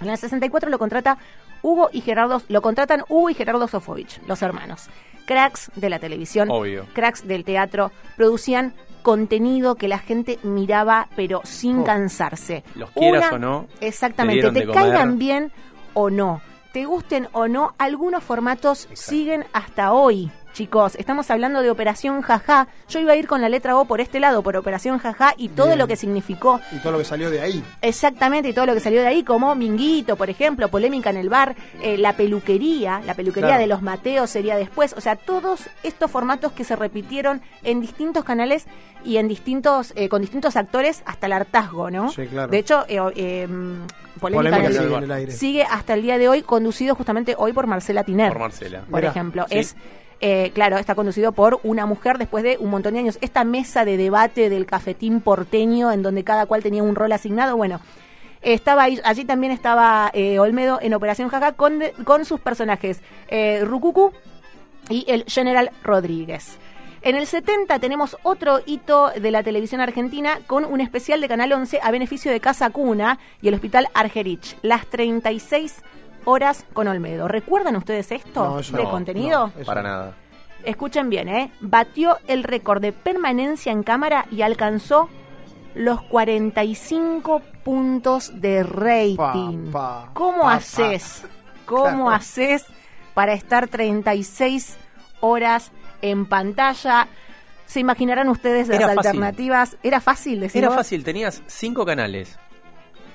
En 0.00 0.08
el 0.10 0.18
64 0.18 0.70
lo 0.70 0.78
contrata 0.78 1.18
Hugo 1.62 1.88
y 1.92 2.00
Gerardo, 2.00 2.42
lo 2.48 2.60
contratan 2.62 3.04
Hugo 3.08 3.30
y 3.30 3.34
Gerardo 3.34 3.68
Sofovich, 3.68 4.20
los 4.26 4.42
hermanos. 4.42 4.88
Cracks 5.24 5.70
de 5.76 5.88
la 5.88 5.98
televisión, 5.98 6.50
Obvio. 6.50 6.84
cracks 6.92 7.26
del 7.26 7.44
teatro, 7.44 7.90
producían 8.16 8.74
contenido 9.04 9.76
que 9.76 9.86
la 9.86 9.98
gente 9.98 10.40
miraba 10.42 11.08
pero 11.14 11.42
sin 11.44 11.80
Oh. 11.80 11.84
cansarse. 11.84 12.64
Los 12.74 12.90
quieras 12.90 13.30
o 13.32 13.38
no, 13.38 13.66
te 13.78 13.86
Exactamente, 13.86 14.50
te, 14.50 14.66
caigan 14.66 15.18
bien 15.18 15.52
o 15.92 16.10
no, 16.10 16.40
te 16.72 16.86
gusten 16.86 17.28
o 17.32 17.46
no, 17.46 17.74
algunos 17.78 18.24
formatos 18.24 18.88
siguen 18.94 19.44
hasta 19.52 19.92
hoy 19.92 20.32
chicos. 20.54 20.94
Estamos 20.96 21.30
hablando 21.30 21.60
de 21.60 21.70
Operación 21.70 22.22
Jaja. 22.22 22.68
Yo 22.88 23.00
iba 23.00 23.12
a 23.12 23.16
ir 23.16 23.26
con 23.26 23.42
la 23.42 23.48
letra 23.50 23.76
O 23.76 23.84
por 23.84 24.00
este 24.00 24.20
lado, 24.20 24.42
por 24.42 24.56
Operación 24.56 24.98
Jaja, 24.98 25.34
y 25.36 25.48
todo 25.50 25.66
Bien. 25.66 25.78
lo 25.80 25.86
que 25.86 25.96
significó 25.96 26.60
Y 26.72 26.78
todo 26.78 26.92
lo 26.92 26.98
que 26.98 27.04
salió 27.04 27.28
de 27.28 27.40
ahí. 27.42 27.62
Exactamente, 27.82 28.48
y 28.48 28.52
todo 28.54 28.64
lo 28.64 28.72
que 28.72 28.80
salió 28.80 29.02
de 29.02 29.08
ahí, 29.08 29.24
como 29.24 29.54
Minguito, 29.54 30.16
por 30.16 30.30
ejemplo, 30.30 30.68
polémica 30.68 31.10
en 31.10 31.16
el 31.18 31.28
bar, 31.28 31.54
eh, 31.82 31.98
la 31.98 32.14
peluquería, 32.14 33.02
la 33.04 33.14
peluquería 33.14 33.48
Claro. 33.48 33.60
de 33.62 33.66
los 33.66 33.82
Mateos 33.82 34.30
sería 34.30 34.56
después, 34.56 34.94
o 34.96 35.00
sea, 35.00 35.16
todos 35.16 35.68
estos 35.82 36.10
formatos 36.10 36.52
que 36.52 36.64
se 36.64 36.76
repitieron 36.76 37.42
en 37.64 37.80
distintos 37.80 38.24
canales 38.24 38.66
y 39.04 39.16
en 39.18 39.28
distintos, 39.28 39.92
eh, 39.96 40.08
con 40.08 40.22
distintos 40.22 40.56
actores 40.56 41.02
hasta 41.04 41.26
el 41.26 41.32
hartazgo, 41.32 41.90
¿no? 41.90 42.10
Sí, 42.12 42.26
claro. 42.26 42.50
De 42.50 42.58
hecho, 42.58 42.84
eh, 42.88 43.00
eh, 43.16 43.48
polémica, 44.20 44.56
Polémica 44.56 44.56
en 44.58 44.64
el- 44.66 44.72
sigue 44.72 44.96
en 44.96 45.02
el 45.02 45.12
aire. 45.12 45.32
sigue 45.32 45.62
hasta 45.64 45.94
el 45.94 46.02
día 46.02 46.16
de 46.16 46.28
hoy, 46.28 46.42
conducido 46.42 46.94
justamente 46.94 47.34
hoy 47.36 47.52
por 47.52 47.66
Marcela 47.66 48.04
Tiner 48.04 48.30
Por 48.32 48.38
Marcela. 48.40 48.80
por 48.88 49.00
Mirá, 49.00 49.10
ejemplo. 49.10 49.46
sí. 49.50 49.58
Es, 49.58 49.76
eh, 50.20 50.50
claro, 50.54 50.78
está 50.78 50.94
conducido 50.94 51.32
por 51.32 51.60
una 51.62 51.86
mujer 51.86 52.18
después 52.18 52.44
de 52.44 52.56
un 52.58 52.70
montón 52.70 52.94
de 52.94 53.00
años. 53.00 53.18
Esta 53.20 53.44
mesa 53.44 53.84
de 53.84 53.96
debate 53.96 54.48
del 54.48 54.66
cafetín 54.66 55.20
porteño, 55.20 55.92
en 55.92 56.02
donde 56.02 56.24
cada 56.24 56.46
cual 56.46 56.62
tenía 56.62 56.82
un 56.82 56.94
rol 56.94 57.12
asignado, 57.12 57.56
bueno. 57.56 57.80
Estaba 58.42 58.82
allí 58.82 59.24
también 59.24 59.52
estaba 59.52 60.10
eh, 60.12 60.38
Olmedo 60.38 60.78
en 60.82 60.92
Operación 60.92 61.30
Jaja 61.30 61.52
con, 61.52 61.80
con 62.04 62.26
sus 62.26 62.40
personajes 62.40 63.00
eh, 63.28 63.64
y 64.90 65.06
el 65.08 65.24
General 65.26 65.70
Rodríguez. 65.82 66.58
En 67.00 67.16
el 67.16 67.26
70 67.26 67.78
tenemos 67.80 68.16
otro 68.22 68.60
hito 68.64 69.10
de 69.10 69.30
la 69.30 69.42
televisión 69.42 69.80
argentina 69.82 70.40
con 70.46 70.64
un 70.64 70.80
especial 70.80 71.20
de 71.20 71.28
Canal 71.28 71.52
11 71.52 71.80
a 71.82 71.90
beneficio 71.90 72.32
de 72.32 72.40
Casa 72.40 72.70
Cuna 72.70 73.18
y 73.42 73.48
el 73.48 73.54
Hospital 73.54 73.88
Argerich. 73.92 74.56
Las 74.62 74.86
36 74.86 75.82
horas 76.24 76.64
con 76.72 76.88
Olmedo. 76.88 77.28
¿Recuerdan 77.28 77.76
ustedes 77.76 78.10
esto 78.12 78.44
No, 78.44 78.56
de 78.78 78.82
no, 78.84 78.90
contenido? 78.90 79.52
no. 79.56 79.64
Para 79.64 79.82
no. 79.82 79.88
nada. 79.88 80.14
Escuchen 80.64 81.10
bien, 81.10 81.28
¿eh? 81.28 81.50
Batió 81.60 82.18
el 82.26 82.42
récord 82.42 82.80
de 82.80 82.92
permanencia 82.92 83.70
en 83.70 83.82
cámara 83.82 84.26
y 84.30 84.42
alcanzó 84.42 85.08
los 85.74 86.00
45 86.02 87.40
puntos 87.64 88.40
de 88.40 88.62
rating. 88.62 89.70
Pa, 89.70 90.06
pa, 90.06 90.10
¿Cómo 90.14 90.38
pa, 90.38 90.44
pa. 90.44 90.54
haces? 90.54 91.24
¿Cómo 91.66 92.04
Claro. 92.06 92.10
haces 92.10 92.64
para 93.14 93.32
estar 93.32 93.68
36 93.68 94.76
horas 95.20 95.72
en 96.02 96.26
pantalla? 96.26 97.08
Se 97.66 97.80
imaginarán 97.80 98.28
ustedes 98.28 98.68
las 98.68 98.78
Era 98.78 98.88
fácil. 98.94 98.98
alternativas. 99.08 99.76
Era 99.82 100.00
fácil 100.00 100.40
decir. 100.40 100.62
Era 100.62 100.70
fácil, 100.74 101.02
tenías 101.02 101.42
cinco 101.46 101.84
canales. 101.84 102.38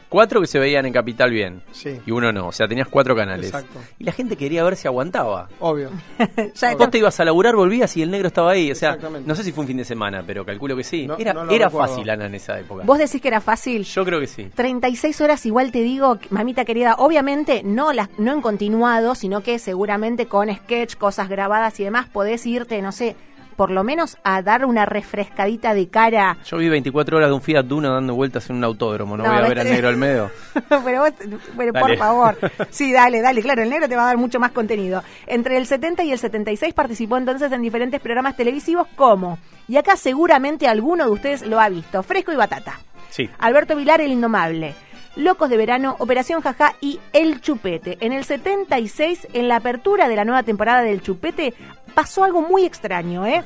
Cuatro 0.10 0.42
que 0.42 0.48
se 0.48 0.58
veían 0.58 0.86
en 0.88 0.94
Capital 0.94 1.30
bien. 1.30 1.62
Sí. 1.72 2.00
Y 2.06 2.12
uno 2.12 2.32
no, 2.32 2.48
o 2.48 2.52
sea, 2.52 2.68
tenías 2.68 2.88
cuatro 2.88 3.16
canales. 3.16 3.46
Exacto. 3.46 3.80
Y 4.00 4.04
la 4.04 4.12
gente 4.12 4.36
quería 4.36 4.64
ver 4.64 4.76
si 4.76 4.88
aguantaba. 4.88 5.50
Obvio. 5.60 5.92
Ya 6.56 6.76
Vos 6.76 6.90
te 6.90 6.98
ibas 6.98 7.20
a 7.20 7.26
laburar, 7.26 7.56
volvías 7.56 7.96
y 7.96 8.02
el 8.02 8.10
negro 8.10 8.28
estaba 8.28 8.52
ahí. 8.52 8.72
O 8.72 8.76
sea, 8.76 8.98
no 9.26 9.36
sé 9.36 9.44
si 9.44 9.52
fue 9.52 9.62
un 9.64 9.68
fin 9.68 9.78
de 9.78 9.86
semana, 9.86 10.24
pero 10.26 10.44
calculo 10.46 10.76
que 10.76 10.84
sí. 10.84 11.06
No, 11.06 11.16
era 11.18 11.34
no 11.34 11.50
era 11.52 11.68
recuerdo. 11.68 11.88
fácil, 11.94 12.10
Ana, 12.10 12.26
en 12.26 12.36
esa 12.36 12.60
época. 12.60 12.84
Vos 12.86 12.98
decís 12.98 13.22
que 13.22 13.28
era 13.28 13.40
fácil. 13.40 13.84
Yo 13.84 14.04
creo 14.04 14.20
que 14.20 14.28
sí. 14.28 14.50
36 14.56 15.22
horas 15.22 15.46
igual 15.46 15.72
te 15.72 15.82
digo, 15.84 16.18
mamita 16.32 16.66
querida, 16.66 16.96
obviamente 16.98 17.62
no 17.64 17.94
las 17.94 18.10
no 18.18 18.34
en 18.34 18.42
continuado, 18.42 19.14
sino 19.16 19.42
que 19.42 19.60
seguramente 19.60 20.26
con 20.26 20.54
sketch, 20.54 20.96
cosas 20.96 21.30
grabadas 21.30 21.80
y 21.80 21.84
demás 21.84 22.08
podés 22.08 22.46
irte, 22.46 22.82
no 22.82 22.92
sé, 22.92 23.16
por 23.60 23.72
lo 23.72 23.84
menos 23.84 24.18
a 24.24 24.42
dar 24.42 24.64
una 24.64 24.86
refrescadita 24.86 25.74
de 25.74 25.90
cara. 25.90 26.38
Yo 26.46 26.56
vi 26.56 26.70
24 26.70 27.18
horas 27.18 27.28
de 27.30 27.36
un 27.36 27.42
Fiat 27.42 27.66
Duna 27.66 27.90
dando 27.90 28.16
vueltas 28.16 28.50
en 28.50 28.56
un 28.56 28.64
autódromo. 28.64 29.18
No, 29.18 29.24
No, 29.26 29.34
voy 29.34 29.38
a 29.38 29.50
ver 29.50 29.60
al 29.60 29.70
negro 29.70 29.90
Almedo. 29.90 30.32
pero 30.86 31.02
vos, 31.02 31.12
pero 31.58 31.74
por 31.74 31.98
favor. 31.98 32.38
Sí, 32.70 32.94
dale, 32.94 33.22
dale, 33.22 33.42
claro, 33.42 33.62
el 33.62 33.70
negro 33.70 33.90
te 33.90 33.98
va 33.98 34.04
a 34.04 34.06
dar 34.06 34.18
mucho 34.18 34.40
más 34.40 34.52
contenido. 34.52 35.04
Entre 35.28 35.58
el 35.58 35.66
70 35.66 36.06
y 36.06 36.14
el 36.14 36.20
76 36.20 36.74
participó 36.74 37.18
entonces 37.18 37.52
en 37.52 37.62
diferentes 37.62 38.00
programas 38.00 38.38
televisivos 38.38 38.88
como, 38.96 39.38
y 39.68 39.76
acá 39.76 39.98
seguramente 39.98 40.70
alguno 40.70 41.04
de 41.04 41.12
ustedes 41.12 41.46
lo 41.46 41.60
ha 41.60 41.68
visto, 41.68 42.02
Fresco 42.02 42.32
y 42.32 42.38
Batata. 42.38 42.80
Sí. 43.10 43.30
Alberto 43.40 43.76
Vilar, 43.76 44.00
el 44.00 44.14
indomable. 44.14 44.74
Locos 45.20 45.50
de 45.50 45.58
Verano, 45.58 45.98
Operación 46.00 46.40
Jajá 46.40 46.76
y 46.80 47.02
El 47.12 47.42
Chupete. 47.42 47.98
En 48.00 48.14
el 48.14 48.24
76, 48.24 49.28
en 49.34 49.50
la 49.50 49.58
apertura 49.58 50.08
de 50.08 50.16
la 50.16 50.24
nueva 50.24 50.44
temporada 50.44 50.82
del 50.82 51.02
Chupete, 51.02 51.54
pasó 51.94 52.24
algo 52.24 52.42
muy 52.42 52.64
extraño, 52.64 53.28
¿eh? 53.28 53.44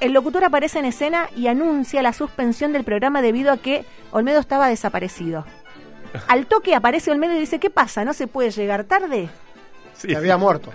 El 0.00 0.12
locutor 0.12 0.44
aparece 0.44 0.78
en 0.78 0.84
escena 0.84 1.30
y 1.34 1.46
anuncia 1.46 2.02
la 2.02 2.12
suspensión 2.12 2.74
del 2.74 2.84
programa 2.84 3.22
debido 3.22 3.50
a 3.50 3.56
que 3.56 3.86
Olmedo 4.10 4.40
estaba 4.40 4.68
desaparecido. 4.68 5.46
Al 6.28 6.44
toque 6.44 6.74
aparece 6.74 7.10
Olmedo 7.10 7.34
y 7.34 7.40
dice, 7.40 7.58
¿qué 7.58 7.70
pasa? 7.70 8.04
¿No 8.04 8.12
se 8.12 8.26
puede 8.26 8.50
llegar 8.50 8.84
tarde? 8.84 9.30
Sí. 9.94 10.14
Había 10.14 10.36
muerto. 10.36 10.70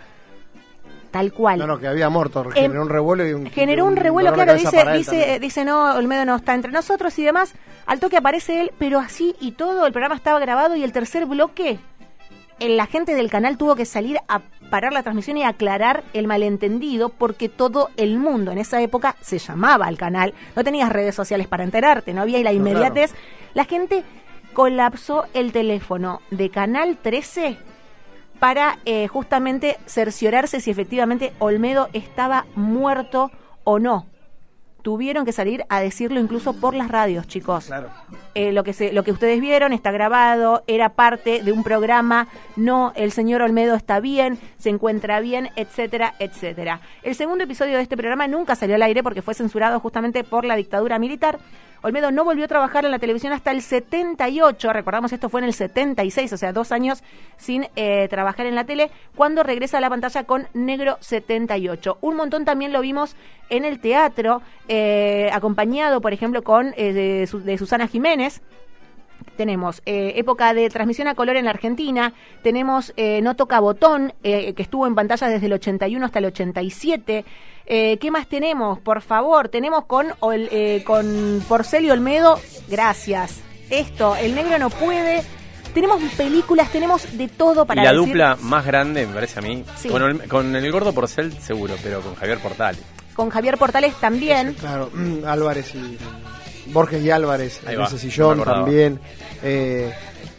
Tal 1.12 1.34
cual. 1.34 1.60
No, 1.60 1.68
no, 1.68 1.78
que 1.78 1.88
había 1.88 2.10
muerto. 2.10 2.50
Generó 2.52 2.82
un 2.82 2.90
revuelo 2.90 3.28
y 3.28 3.34
un. 3.34 3.46
Generó 3.48 3.86
un 3.86 3.94
y 3.94 4.00
revuelo, 4.00 4.34
claro, 4.34 4.54
dice, 4.54 4.84
dice, 4.96 5.40
dice, 5.42 5.66
no, 5.66 5.96
Olmedo 5.96 6.24
no 6.24 6.38
está 6.38 6.54
entre 6.54 6.72
nosotros 6.72 7.20
y 7.20 7.24
demás. 7.24 7.54
Al 7.86 8.00
toque 8.00 8.16
aparece 8.18 8.62
él, 8.62 8.72
pero 8.80 9.00
así 9.00 9.36
y 9.42 9.52
todo, 9.52 9.86
el 9.86 9.92
programa 9.92 10.16
estaba 10.16 10.40
grabado 10.40 10.76
y 10.76 10.84
el 10.84 10.94
tercer 10.94 11.26
bloque, 11.26 11.80
el, 12.60 12.78
la 12.78 12.86
gente 12.86 13.14
del 13.14 13.30
canal 13.30 13.58
tuvo 13.58 13.76
que 13.76 13.86
salir 13.86 14.20
a 14.30 14.42
parar 14.70 14.94
la 14.94 15.04
transmisión 15.04 15.36
y 15.36 15.44
aclarar 15.44 16.04
el 16.14 16.28
malentendido 16.28 17.10
porque 17.10 17.50
todo 17.50 17.90
el 17.98 18.18
mundo 18.18 18.52
en 18.54 18.58
esa 18.58 18.82
época 18.82 19.18
se 19.20 19.38
llamaba 19.38 19.88
al 19.88 19.98
canal. 19.98 20.34
No 20.56 20.64
tenías 20.64 20.90
redes 20.90 21.14
sociales 21.14 21.48
para 21.48 21.66
enterarte, 21.66 22.14
no 22.14 22.22
había 22.22 22.40
la 22.40 22.52
No, 22.52 22.58
inmediatez. 22.58 23.14
La 23.54 23.66
gente 23.66 24.04
colapsó 24.54 25.26
el 25.34 25.52
teléfono 25.52 26.22
de 26.30 26.50
Canal 26.50 26.98
13 27.02 27.58
para 28.42 28.80
eh, 28.86 29.08
justamente 29.08 29.78
cerciorarse 29.86 30.62
si 30.62 30.72
efectivamente 30.72 31.32
Olmedo 31.38 31.90
estaba 31.94 32.48
muerto 32.56 33.30
o 33.64 33.78
no. 33.78 34.08
Tuvieron 34.82 35.26
que 35.26 35.32
salir 35.32 35.64
a 35.70 35.80
decirlo 35.80 36.20
incluso 36.20 36.54
por 36.54 36.74
las 36.74 36.90
radios, 36.90 37.28
chicos. 37.28 37.68
Claro. 37.68 37.92
Eh, 38.34 38.54
lo, 38.54 38.64
que 38.64 38.72
se, 38.72 38.94
lo 38.94 39.04
que 39.04 39.12
ustedes 39.12 39.42
vieron 39.42 39.74
está 39.74 39.92
grabado, 39.92 40.64
era 40.66 40.90
parte 40.90 41.44
de 41.44 41.52
un 41.52 41.64
programa, 41.64 42.30
no, 42.56 42.94
el 42.96 43.12
señor 43.12 43.42
Olmedo 43.42 43.76
está 43.76 44.00
bien, 44.00 44.40
se 44.58 44.70
encuentra 44.70 45.20
bien, 45.20 45.50
etcétera, 45.58 46.14
etcétera. 46.18 46.80
El 47.04 47.16
segundo 47.16 47.44
episodio 47.44 47.76
de 47.76 47.84
este 47.84 47.98
programa 47.98 48.28
nunca 48.28 48.56
salió 48.56 48.76
al 48.76 48.84
aire 48.84 49.04
porque 49.04 49.22
fue 49.22 49.34
censurado 49.34 49.82
justamente 49.82 50.24
por 50.24 50.46
la 50.46 50.56
dictadura 50.56 50.98
militar. 50.98 51.40
Olmedo 51.84 52.12
no 52.12 52.24
volvió 52.24 52.46
a 52.46 52.48
trabajar 52.48 52.86
en 52.86 52.92
la 52.92 53.00
televisión 53.00 53.34
hasta 53.34 53.50
el 53.52 53.64
78, 53.64 54.72
recordamos 54.72 55.12
esto 55.14 55.30
fue 55.30 55.42
en 55.42 55.48
el 55.48 55.54
76, 55.54 56.32
o 56.32 56.38
sea, 56.38 56.54
dos 56.54 56.72
años 56.72 57.04
sin 57.38 57.66
eh, 57.76 58.08
trabajar 58.08 58.46
en 58.46 58.54
la 58.54 58.66
tele, 58.66 58.92
cuando 59.16 59.42
regresa 59.42 59.80
a 59.80 59.82
la 59.82 59.90
pantalla 59.90 60.24
con 60.26 60.48
Negro 60.54 60.98
78. 61.00 61.98
Un 62.02 62.16
montón 62.16 62.46
también 62.46 62.72
lo 62.72 62.82
vimos 62.82 63.16
en 63.50 63.66
el 63.66 63.80
teatro, 63.80 64.44
eh, 64.68 65.32
acompañado, 65.34 66.02
por 66.02 66.14
ejemplo, 66.14 66.44
con 66.44 66.70
de 66.72 67.58
Susana 67.58 67.88
Jiménez, 67.88 68.21
tenemos 69.38 69.82
eh, 69.86 70.14
época 70.18 70.54
de 70.54 70.70
transmisión 70.70 71.08
a 71.08 71.16
color 71.16 71.36
en 71.36 71.46
la 71.46 71.52
Argentina, 71.52 72.14
tenemos 72.44 72.94
eh, 72.98 73.22
No 73.22 73.36
Toca 73.36 73.60
Botón, 73.60 74.14
eh, 74.24 74.54
que 74.54 74.62
estuvo 74.64 74.86
en 74.88 74.96
pantalla 74.96 75.28
desde 75.28 75.46
el 75.48 75.54
81 75.54 76.06
hasta 76.06 76.20
el 76.20 76.26
87. 76.26 77.26
Eh, 77.68 77.98
¿Qué 77.98 78.12
más 78.12 78.28
tenemos? 78.28 78.80
Por 78.80 79.02
favor, 79.02 79.48
tenemos 79.50 79.86
con, 79.86 80.08
Ol- 80.20 80.50
eh, 80.52 80.84
con 80.86 81.44
Porcel 81.48 81.86
y 81.86 81.92
Olmedo, 81.92 82.40
gracias. 82.68 83.42
Esto, 83.70 84.16
El 84.16 84.36
Negro 84.36 84.58
no 84.60 84.70
puede. 84.70 85.24
Tenemos 85.74 86.02
películas, 86.18 86.70
tenemos 86.72 87.18
de 87.18 87.30
todo 87.30 87.66
para 87.66 87.82
y 87.82 87.86
la 87.86 87.92
decir. 87.94 88.08
dupla 88.08 88.38
más 88.42 88.66
grande, 88.66 89.08
me 89.08 89.14
parece 89.14 89.40
a 89.40 89.42
mí, 89.42 89.64
Sí. 89.78 89.88
con, 89.88 90.02
el, 90.04 90.28
con 90.28 90.54
el 90.54 90.70
gordo 90.72 90.94
Porcel 90.94 91.32
seguro, 91.40 91.76
pero 91.82 92.02
con 92.02 92.16
Javier 92.16 92.40
Portales. 92.40 92.82
Con 93.16 93.30
Javier 93.30 93.58
Portales 93.58 93.96
también. 93.96 94.54
Claro, 94.56 94.90
Álvarez 95.26 95.74
y. 95.76 95.98
Borges 96.68 97.04
y 97.04 97.12
Álvarez 97.12 97.62
en 97.66 97.82
ese 97.82 97.98
sillón 97.98 98.44
también. 98.44 99.00
Eh, 99.44 99.92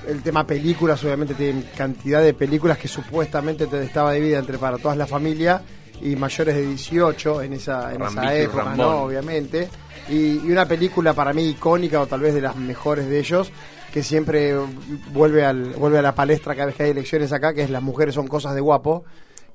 el 0.09 0.23
tema 0.23 0.47
películas, 0.47 1.02
obviamente 1.05 1.35
tienen 1.35 1.64
cantidad 1.76 2.23
de 2.23 2.35
películas 2.35 2.79
que 2.79 2.88
supuestamente 2.88 3.67
te 3.67 3.83
estaba 3.85 4.12
dividida 4.12 4.38
entre 4.38 4.59
para 4.59 4.79
toda 4.79 4.97
la 4.97 5.07
familia 5.07 5.62
y 6.00 6.17
mayores 6.17 6.57
de 6.57 6.67
18 6.67 7.43
en 7.43 7.52
esa, 7.52 7.95
en 7.95 8.02
esa 8.02 8.05
Rambito 8.07 8.33
época, 8.33 8.64
Rambón. 8.64 8.87
¿no? 8.87 9.02
Obviamente. 9.02 9.69
Y, 10.09 10.41
y 10.45 10.50
una 10.50 10.67
película 10.67 11.14
para 11.14 11.33
mí 11.33 11.50
icónica 11.50 12.00
o 12.00 12.07
tal 12.07 12.21
vez 12.21 12.35
de 12.35 12.41
las 12.41 12.57
mejores 12.57 13.09
de 13.09 13.21
ellos 13.21 13.52
que 13.93 14.02
siempre 14.02 14.55
vuelve 15.12 15.45
al 15.45 15.75
vuelve 15.75 15.99
a 15.99 16.02
la 16.02 16.14
palestra 16.14 16.55
cada 16.55 16.67
vez 16.67 16.76
que 16.76 16.85
hay 16.85 16.91
elecciones 16.91 17.33
acá, 17.33 17.52
que 17.52 17.62
es 17.62 17.71
Las 17.71 17.83
mujeres 17.83 18.14
son 18.14 18.26
cosas 18.26 18.55
de 18.55 18.61
guapo, 18.61 19.05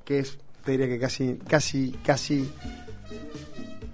que 0.04 0.20
es, 0.20 0.38
te 0.64 0.72
diría 0.72 0.86
que 0.86 0.98
casi, 0.98 1.38
casi, 1.48 1.90
casi 2.04 2.48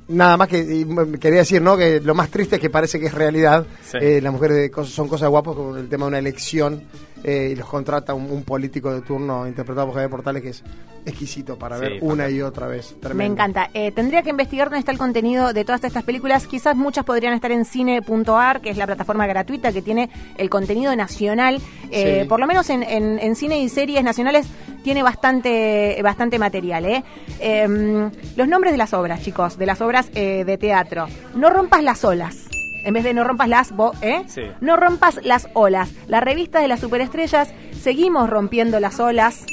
Nada 0.07 0.37
más 0.37 0.49
que 0.49 0.59
y, 0.59 0.85
quería 1.19 1.39
decir, 1.41 1.63
¿no? 1.63 1.77
Que 1.77 2.01
lo 2.01 2.15
más 2.15 2.29
triste 2.31 2.57
es 2.57 2.61
que 2.61 2.69
parece 2.71 3.01
que 3.01 3.07
es 3.07 3.15
realidad. 3.15 3.67
Sí. 3.85 3.99
Eh, 4.01 4.21
las 4.23 4.33
mujeres 4.33 4.57
de 4.59 4.71
cosas, 4.71 4.93
son 4.95 5.09
cosas 5.09 5.23
de 5.23 5.29
guapos, 5.31 5.57
como 5.57 5.77
el 5.77 5.89
tema 5.89 6.05
de 6.05 6.09
una 6.09 6.19
elección 6.19 6.83
eh, 7.23 7.51
y 7.53 7.55
los 7.57 7.67
contrata 7.67 8.13
un, 8.13 8.31
un 8.31 8.43
político 8.43 8.93
de 8.93 9.01
turno 9.01 9.47
interpretado 9.47 9.87
por 9.87 9.95
Javier 9.95 10.11
Portales 10.11 10.43
que 10.43 10.51
es 10.51 10.63
exquisito 11.07 11.59
para 11.59 11.77
Sí, 11.77 11.83
ver 11.83 11.99
una 12.03 12.29
y 12.29 12.43
otra 12.43 12.67
vez. 12.67 12.93
Me 12.97 13.01
Tremendo. 13.01 13.33
encanta. 13.35 13.71
Eh, 13.73 13.93
tendría 13.93 14.23
que 14.23 14.29
investigar 14.31 14.69
dónde 14.69 14.81
está 14.81 14.93
el 14.93 14.99
contenido 14.99 15.53
de 15.55 15.65
todas 15.65 15.83
estas 15.85 16.03
películas. 16.05 16.47
Quizás 16.47 16.77
muchas 16.77 17.05
podrían 17.07 17.33
estar 17.33 17.51
en 17.53 17.65
cine.ar, 17.65 18.61
que 18.61 18.71
es 18.71 18.77
la 18.77 18.87
plataforma 18.87 19.27
gratuita 19.27 19.73
que 19.73 19.81
tiene 19.83 20.11
el 20.37 20.51
contenido 20.51 20.95
nacional. 20.97 21.63
Eh, 21.91 22.21
Sí. 22.23 22.29
Por 22.29 22.41
lo 22.41 22.47
menos 22.47 22.69
en, 22.71 22.83
en- 22.83 23.19
en 23.19 23.37
cine 23.37 23.61
y 23.63 23.69
series 23.69 24.03
nacionales 24.05 24.47
tiene 24.85 25.03
bastante, 25.03 25.99
bastante 26.05 26.39
material. 26.39 26.85
¿eh? 26.85 27.03
Em, 27.41 28.11
los 28.37 28.47
nombres 28.47 28.73
de 28.73 28.79
las 28.79 28.93
obras, 28.95 29.21
chicos, 29.23 29.59
de 29.59 29.67
las 29.67 29.81
obras 29.81 30.09
eh, 30.15 30.45
de 30.45 30.57
teatro. 30.59 31.09
No 31.35 31.51
rompas 31.51 31.83
las 31.83 32.05
olas. 32.05 32.37
En 32.85 32.93
vez 32.95 33.03
de 33.03 33.15
no 33.15 33.25
rompas 33.25 33.49
las, 33.49 33.73
bo- 33.75 33.95
¿eh? 34.03 34.23
Sí. 34.29 34.43
No 34.61 34.77
rompas 34.77 35.19
las 35.25 35.49
olas. 35.55 35.91
La 36.07 36.21
revista 36.21 36.61
de 36.61 36.69
las 36.69 36.81
superestrellas, 36.81 37.53
seguimos 37.81 38.29
rompiendo 38.31 38.79
las 38.79 39.01
olas. 39.01 39.45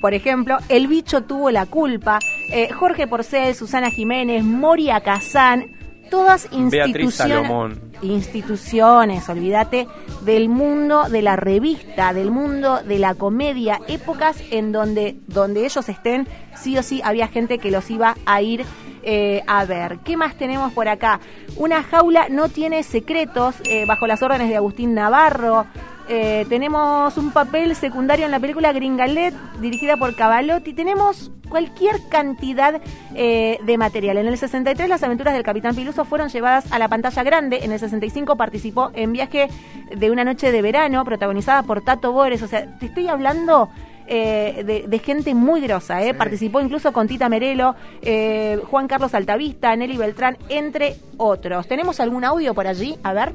Por 0.00 0.14
ejemplo, 0.14 0.58
El 0.68 0.86
bicho 0.86 1.22
tuvo 1.22 1.50
la 1.50 1.66
culpa. 1.66 2.20
eh, 2.52 2.72
Jorge 2.72 3.06
Porcel, 3.08 3.54
Susana 3.54 3.90
Jiménez, 3.90 4.44
Moria 4.44 5.00
Kazán. 5.00 5.72
Todas 6.10 6.44
Beatriz 6.52 6.86
instituciones. 6.86 7.14
Salomón. 7.48 7.80
Instituciones, 8.02 9.28
olvídate, 9.28 9.86
del 10.22 10.48
mundo 10.48 11.08
de 11.08 11.22
la 11.22 11.36
revista, 11.36 12.12
del 12.12 12.30
mundo 12.30 12.82
de 12.82 12.98
la 12.98 13.14
comedia, 13.14 13.80
épocas 13.88 14.42
en 14.50 14.72
donde, 14.72 15.16
donde 15.26 15.64
ellos 15.64 15.88
estén, 15.88 16.28
sí 16.56 16.76
o 16.76 16.82
sí 16.82 17.00
había 17.04 17.28
gente 17.28 17.58
que 17.58 17.70
los 17.70 17.90
iba 17.90 18.16
a 18.26 18.42
ir 18.42 18.64
eh, 19.02 19.42
a 19.46 19.64
ver. 19.64 19.98
¿Qué 20.04 20.16
más 20.16 20.36
tenemos 20.36 20.72
por 20.72 20.88
acá? 20.88 21.20
Una 21.56 21.82
jaula 21.82 22.28
no 22.28 22.48
tiene 22.48 22.82
secretos, 22.82 23.54
eh, 23.64 23.84
bajo 23.86 24.06
las 24.06 24.22
órdenes 24.22 24.48
de 24.48 24.56
Agustín 24.56 24.94
Navarro. 24.94 25.66
Eh, 26.08 26.46
tenemos 26.48 27.16
un 27.16 27.32
papel 27.32 27.74
secundario 27.74 28.26
en 28.26 28.30
la 28.30 28.38
película 28.38 28.72
Gringalet, 28.72 29.34
dirigida 29.60 29.96
por 29.96 30.14
Cavalotti. 30.14 30.72
Tenemos 30.72 31.32
cualquier 31.48 31.96
cantidad 32.08 32.80
eh, 33.14 33.58
de 33.64 33.78
material. 33.78 34.18
En 34.18 34.26
el 34.26 34.38
63 34.38 34.88
las 34.88 35.02
aventuras 35.02 35.34
del 35.34 35.42
Capitán 35.42 35.74
Piluso 35.74 36.04
fueron 36.04 36.28
llevadas 36.28 36.70
a 36.72 36.78
la 36.78 36.88
pantalla 36.88 37.22
grande. 37.22 37.60
En 37.64 37.72
el 37.72 37.78
65 37.78 38.36
participó 38.36 38.90
en 38.94 39.12
Viaje 39.12 39.48
de 39.94 40.10
una 40.10 40.24
noche 40.24 40.52
de 40.52 40.62
verano, 40.62 41.04
protagonizada 41.04 41.62
por 41.64 41.82
Tato 41.82 42.12
Bores. 42.12 42.42
O 42.42 42.48
sea, 42.48 42.78
te 42.78 42.86
estoy 42.86 43.08
hablando 43.08 43.68
eh, 44.08 44.62
de, 44.64 44.84
de 44.86 44.98
gente 45.00 45.34
muy 45.34 45.60
grosa. 45.60 46.02
¿eh? 46.02 46.14
Participó 46.14 46.60
incluso 46.60 46.92
con 46.92 47.08
Tita 47.08 47.28
Merelo, 47.28 47.74
eh, 48.02 48.60
Juan 48.70 48.86
Carlos 48.86 49.14
Altavista, 49.14 49.74
Nelly 49.74 49.96
Beltrán, 49.96 50.38
entre 50.48 50.96
otros. 51.16 51.66
¿Tenemos 51.66 51.98
algún 51.98 52.24
audio 52.24 52.54
por 52.54 52.68
allí? 52.68 52.96
A 53.02 53.12
ver. 53.12 53.34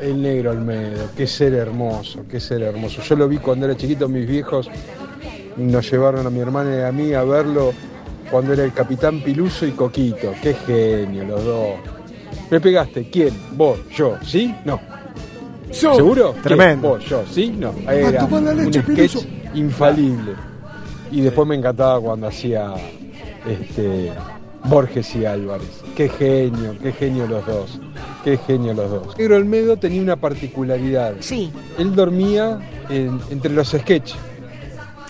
El 0.00 0.22
negro 0.22 0.50
Almedo, 0.50 1.10
qué 1.16 1.26
ser 1.26 1.54
hermoso, 1.54 2.24
qué 2.28 2.40
ser 2.40 2.62
hermoso. 2.62 3.02
Yo 3.02 3.16
lo 3.16 3.28
vi 3.28 3.38
cuando 3.38 3.66
era 3.66 3.76
chiquito, 3.76 4.08
mis 4.08 4.26
viejos 4.26 4.68
nos 5.56 5.90
llevaron 5.90 6.26
a 6.26 6.30
mi 6.30 6.40
hermana 6.40 6.76
y 6.76 6.80
a 6.82 6.92
mí 6.92 7.12
a 7.12 7.22
verlo 7.22 7.72
cuando 8.30 8.52
era 8.52 8.64
el 8.64 8.72
capitán 8.72 9.20
Piluso 9.20 9.66
y 9.66 9.72
Coquito. 9.72 10.32
Qué 10.42 10.54
genio 10.54 11.24
los 11.24 11.44
dos. 11.44 11.74
¿Me 12.50 12.60
pegaste? 12.60 13.08
¿Quién? 13.10 13.34
¿Vos? 13.52 13.80
¿Yo? 13.90 14.16
¿Sí? 14.22 14.54
No. 14.64 14.80
¿Seguro? 15.70 16.32
¿Quién? 16.32 16.42
Tremendo. 16.42 16.88
¿Vos? 16.90 17.04
¿Yo? 17.04 17.24
¿Sí? 17.30 17.50
No. 17.56 17.74
Era 17.88 18.24
un 18.24 18.72
sketch 18.72 19.16
infalible. 19.54 20.32
Y 21.10 21.20
después 21.22 21.46
me 21.46 21.56
encantaba 21.56 22.00
cuando 22.00 22.28
hacía 22.28 22.72
este 23.46 24.12
Borges 24.64 25.14
y 25.16 25.24
Álvarez. 25.24 25.82
Qué 25.96 26.08
genio, 26.08 26.74
qué 26.82 26.92
genio 26.92 27.26
los 27.26 27.44
dos. 27.46 27.80
Qué 28.24 28.36
genio 28.36 28.74
los 28.74 28.90
dos. 28.90 29.18
Negro 29.18 29.36
Olmedo 29.36 29.76
tenía 29.76 30.02
una 30.02 30.16
particularidad. 30.16 31.14
Sí, 31.20 31.50
Él 31.78 31.94
dormía 31.94 32.58
en- 32.88 33.20
entre 33.30 33.50
los 33.52 33.68
sketches. 33.70 34.16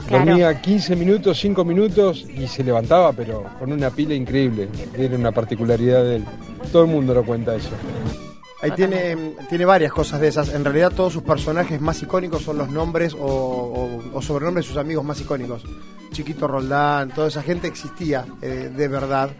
Claro. 0.06 0.24
Dormía 0.26 0.60
15 0.60 0.96
minutos, 0.96 1.38
5 1.38 1.64
minutos 1.64 2.24
y 2.28 2.46
se 2.48 2.64
levantaba, 2.64 3.12
pero 3.12 3.44
con 3.58 3.72
una 3.72 3.90
pila 3.90 4.14
increíble. 4.14 4.68
Era 4.96 5.16
una 5.16 5.30
particularidad 5.32 6.02
de 6.02 6.16
él. 6.16 6.24
Todo 6.72 6.82
el 6.84 6.90
mundo 6.90 7.14
lo 7.14 7.24
cuenta 7.24 7.54
eso. 7.54 7.70
Ahí 8.62 8.72
tiene, 8.72 9.34
tiene 9.48 9.64
varias 9.64 9.92
cosas 9.92 10.20
de 10.20 10.28
esas. 10.28 10.52
En 10.52 10.64
realidad 10.64 10.92
todos 10.94 11.12
sus 11.12 11.22
personajes 11.22 11.80
más 11.80 12.02
icónicos 12.02 12.42
son 12.42 12.58
los 12.58 12.68
nombres 12.70 13.14
o, 13.14 13.18
o- 13.24 14.00
o 14.12 14.22
sobrenombres 14.22 14.66
de 14.66 14.68
sus 14.72 14.78
amigos 14.78 15.04
más 15.04 15.20
icónicos. 15.20 15.62
Chiquito 16.10 16.46
Roldán, 16.46 17.10
toda 17.10 17.28
esa 17.28 17.42
gente 17.42 17.68
existía 17.68 18.24
eh, 18.42 18.70
de 18.74 18.88
verdad. 18.88 19.30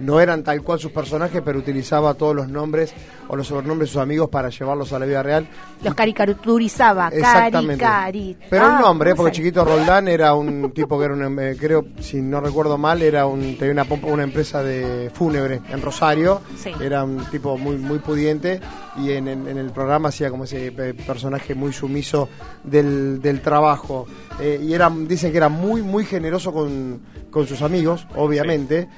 No 0.00 0.18
eran 0.20 0.42
tal 0.42 0.62
cual 0.62 0.78
sus 0.80 0.90
personajes, 0.92 1.42
pero 1.44 1.58
utilizaba 1.58 2.14
todos 2.14 2.34
los 2.34 2.48
nombres 2.48 2.92
o 3.28 3.36
los 3.36 3.46
sobrenombres 3.46 3.88
de 3.88 3.92
sus 3.92 4.02
amigos 4.02 4.28
para 4.28 4.48
llevarlos 4.48 4.92
a 4.92 4.98
la 4.98 5.06
vida 5.06 5.22
real. 5.22 5.46
los 5.84 5.94
caricaturizaba. 5.94 7.08
Exactamente. 7.08 7.82
Cari, 7.84 8.34
cari. 8.34 8.46
Pero 8.50 8.64
Ah, 8.64 8.74
un 8.76 8.80
nombre, 8.80 9.10
¿cómo 9.10 9.22
porque 9.24 9.36
Chiquito 9.36 9.64
Roldán 9.64 10.08
era 10.08 10.34
un 10.34 10.72
tipo 10.72 10.98
que 10.98 11.04
era 11.04 11.14
un, 11.14 11.38
eh, 11.38 11.56
creo, 11.58 11.84
si 12.00 12.20
no 12.20 12.40
recuerdo 12.40 12.76
mal, 12.78 13.02
era 13.02 13.26
un, 13.26 13.56
tenía 13.58 13.72
una, 13.84 13.86
una 14.10 14.22
empresa 14.22 14.62
de 14.62 15.10
fúnebre 15.12 15.60
en 15.70 15.80
Rosario. 15.82 16.40
Sí. 16.56 16.72
Era 16.80 17.04
un 17.04 17.24
tipo 17.30 17.56
muy, 17.58 17.76
muy 17.76 17.98
pudiente 17.98 18.60
y 18.96 19.12
en, 19.12 19.28
en- 19.28 19.46
en 19.48 19.58
el 19.58 19.70
programa 19.70 20.08
hacía 20.08 20.30
como 20.30 20.44
ese 20.44 20.66
eh, 20.68 20.94
personaje 21.06 21.54
muy 21.54 21.72
sumiso 21.72 22.28
del, 22.64 23.20
del 23.20 23.40
trabajo. 23.42 24.06
Eh, 24.40 24.60
y 24.62 24.72
era, 24.74 24.90
dicen 24.90 25.30
que 25.30 25.36
era 25.36 25.48
muy, 25.48 25.82
muy 25.82 26.04
generoso 26.04 26.52
con, 26.52 27.00
con 27.30 27.46
sus 27.46 27.62
amigos, 27.62 28.06
obviamente. 28.16 28.88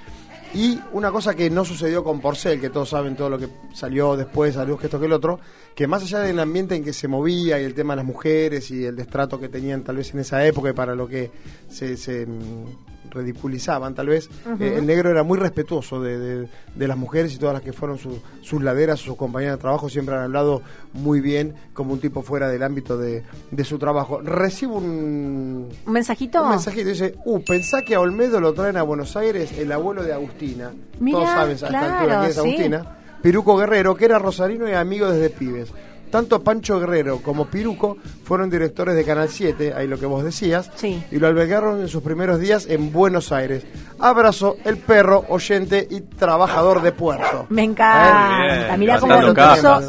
Y 0.55 0.79
una 0.93 1.11
cosa 1.11 1.35
que 1.35 1.49
no 1.49 1.65
sucedió 1.65 2.05
con 2.05 2.21
Porcel, 2.21 2.61
que 2.61 2.69
todos 2.69 2.91
saben 2.91 3.17
todo 3.17 3.31
lo 3.31 3.38
que 3.38 3.49
salió 3.73 4.17
después, 4.17 4.55
salió 4.55 4.77
que 4.77 4.87
esto 4.87 5.01
que 5.01 5.07
el 5.07 5.12
otro, 5.12 5.41
que 5.75 5.87
más 5.87 6.03
allá 6.03 6.19
del 6.21 6.38
ambiente 6.38 6.75
en 6.75 6.85
que 6.85 6.93
se 6.93 7.09
movía 7.09 7.59
y 7.59 7.65
el 7.65 7.75
tema 7.75 7.95
de 7.95 7.99
las 7.99 8.05
mujeres 8.05 8.71
y 8.71 8.85
el 8.85 8.95
destrato 8.95 9.41
que 9.41 9.49
tenían 9.49 9.83
tal 9.83 9.97
vez 9.97 10.12
en 10.12 10.21
esa 10.21 10.45
época 10.47 10.71
y 10.71 10.73
para 10.75 10.95
lo 10.95 11.09
que 11.09 11.31
se, 11.71 11.97
se, 11.97 12.27
mm, 12.27 12.91
ridiculizaban 13.12 13.94
tal 13.94 14.09
vez, 14.09 14.29
eh, 14.61 14.75
el 14.79 14.87
negro 14.87 15.11
era 15.11 15.22
muy 15.22 15.38
respetuoso 15.38 16.01
de, 16.01 16.18
de- 16.18 16.48
de 16.75 16.88
las 16.88 16.96
mujeres 16.96 17.35
y 17.35 17.38
todas 17.38 17.53
las 17.55 17.62
que 17.62 17.72
fueron 17.72 17.98
su- 17.98 18.20
sus 18.40 18.62
laderas, 18.62 18.98
sus 19.01 19.16
compañeras 19.16 19.57
de 19.57 19.61
trabajo, 19.61 19.88
siempre 19.88 20.14
han 20.14 20.22
hablado 20.22 20.62
muy 20.94 21.20
bien 21.20 21.55
como 21.75 21.92
un 21.92 22.01
tipo 22.01 22.22
fuera 22.22 22.48
del 22.48 22.62
ámbito 22.62 22.96
de, 22.96 23.22
de 23.51 23.64
su 23.64 23.79
trabajo. 23.79 24.20
Recibo 24.22 24.77
un, 24.79 25.68
¿Un 25.87 25.92
mensajito? 25.92 26.42
un 26.42 26.51
mensajito 26.51 26.88
dice, 26.88 27.14
uh, 27.25 27.40
pensá 27.44 27.83
que 27.83 27.94
a 27.94 28.01
Olmedo 28.01 28.40
lo 28.40 28.53
traen 28.55 28.77
a 28.77 28.83
Buenos 28.83 29.16
Aires 29.16 29.53
el 29.59 29.70
abuelo 29.72 30.03
de 30.03 30.12
Agustina. 30.12 30.70
Mirá, 31.01 31.18
Todos 31.18 31.31
saben 31.31 31.51
a 31.51 31.55
esta 31.55 31.68
claro, 31.68 31.94
altura 31.94 32.18
quién 32.18 32.29
es 32.31 32.35
sí. 32.35 32.40
Agustina. 32.40 32.96
Piruco 33.22 33.57
Guerrero, 33.57 33.94
que 33.94 34.05
era 34.07 34.18
rosarino 34.18 34.68
y 34.68 34.72
amigo 34.72 35.09
desde 35.11 35.31
pibes. 35.31 35.72
Tanto 36.12 36.44
Pancho 36.44 36.79
Guerrero 36.79 37.22
como 37.22 37.46
Piruco 37.46 37.96
fueron 38.22 38.51
directores 38.51 38.94
de 38.94 39.03
Canal 39.05 39.31
7, 39.31 39.72
ahí 39.75 39.88
lo 39.88 39.98
que 39.98 40.05
vos 40.05 40.22
decías, 40.22 40.70
Sí. 40.75 41.03
y 41.11 41.16
lo 41.18 41.27
albergaron 41.27 41.81
en 41.81 41.88
sus 41.88 42.03
primeros 42.03 42.38
días 42.38 42.66
en 42.68 42.92
Buenos 42.92 43.33
Aires. 43.33 43.64
Abrazo, 43.98 44.57
el 44.64 44.77
perro, 44.77 45.25
oyente 45.31 45.87
y 45.90 46.01
trabajador 46.03 46.83
de 46.83 46.92
puerto. 46.92 47.46
Me 47.48 47.62
Muy 47.62 47.70
encanta. 47.72 48.77
Mirá 48.77 48.98
cómo 49.01 49.14
lo 49.20 49.33
puso. 49.35 49.81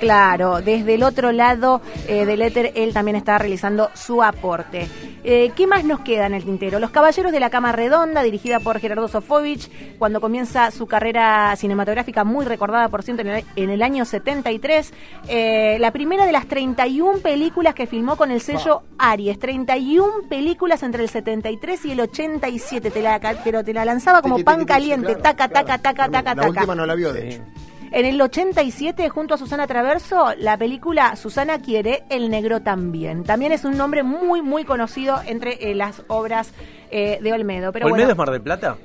Claro, 0.00 0.60
desde 0.62 0.94
el 0.94 1.02
otro 1.04 1.30
lado 1.30 1.80
eh, 2.08 2.26
del 2.26 2.42
éter, 2.42 2.72
él 2.74 2.92
también 2.92 3.16
está 3.16 3.38
realizando 3.38 3.90
su 3.94 4.20
aporte. 4.22 4.88
Eh, 5.22 5.52
¿Qué 5.54 5.66
más 5.66 5.84
nos 5.84 6.00
queda 6.00 6.26
en 6.26 6.34
el 6.34 6.44
tintero? 6.44 6.78
Los 6.78 6.90
Caballeros 6.90 7.30
de 7.32 7.40
la 7.40 7.50
Cama 7.50 7.70
Redonda, 7.72 8.22
dirigida 8.22 8.58
por 8.60 8.78
Gerardo 8.80 9.06
Sofovich, 9.08 9.70
cuando 9.98 10.20
comienza 10.20 10.70
su 10.70 10.86
carrera 10.86 11.54
cinematográfica, 11.56 12.24
muy 12.24 12.46
recordada, 12.46 12.88
por 12.88 13.02
cierto, 13.02 13.22
en 13.22 13.28
el, 13.28 13.44
en 13.56 13.70
el 13.70 13.82
año 13.82 14.04
73. 14.04 14.92
Eh, 15.28 15.67
la 15.78 15.90
primera 15.92 16.24
de 16.24 16.32
las 16.32 16.46
31 16.46 17.18
películas 17.18 17.74
que 17.74 17.86
filmó 17.86 18.16
con 18.16 18.30
el 18.30 18.40
sello 18.40 18.82
Aries. 18.98 19.38
31 19.38 20.28
películas 20.28 20.82
entre 20.82 21.02
el 21.02 21.08
73 21.08 21.84
y 21.86 21.92
el 21.92 22.00
87. 22.00 22.90
Te 22.90 23.02
la, 23.02 23.20
pero 23.42 23.64
te 23.64 23.74
la 23.74 23.84
lanzaba 23.84 24.22
como 24.22 24.38
pan 24.44 24.64
caliente. 24.64 25.06
claro, 25.16 25.22
taca, 25.22 25.48
claro. 25.48 25.66
taca, 25.66 25.78
taca, 25.82 26.08
taca, 26.08 26.34
La 26.34 26.42
taca. 26.42 26.48
última 26.48 26.74
no 26.74 26.86
la 26.86 26.94
vio, 26.94 27.12
de 27.12 27.20
Sí. 27.22 27.28
hecho. 27.36 27.42
En 27.90 28.04
el 28.04 28.20
87, 28.20 29.08
junto 29.08 29.32
a 29.34 29.38
Susana 29.38 29.66
Traverso, 29.66 30.34
la 30.38 30.58
película 30.58 31.16
Susana 31.16 31.58
quiere, 31.58 32.04
El 32.10 32.28
Negro 32.30 32.60
también. 32.60 33.24
También 33.24 33.50
es 33.52 33.64
un 33.64 33.78
nombre 33.78 34.02
muy, 34.02 34.42
muy 34.42 34.64
conocido 34.64 35.20
entre 35.26 35.70
eh, 35.70 35.74
las 35.74 36.02
obras 36.08 36.52
eh, 36.90 37.18
de 37.22 37.32
Olmedo. 37.32 37.72
Pero 37.72 37.86
¿Olmedo 37.86 37.96
bueno, 38.04 38.10
es 38.12 38.18
Mar 38.18 38.30
del 38.30 38.42
Plata? 38.42 38.76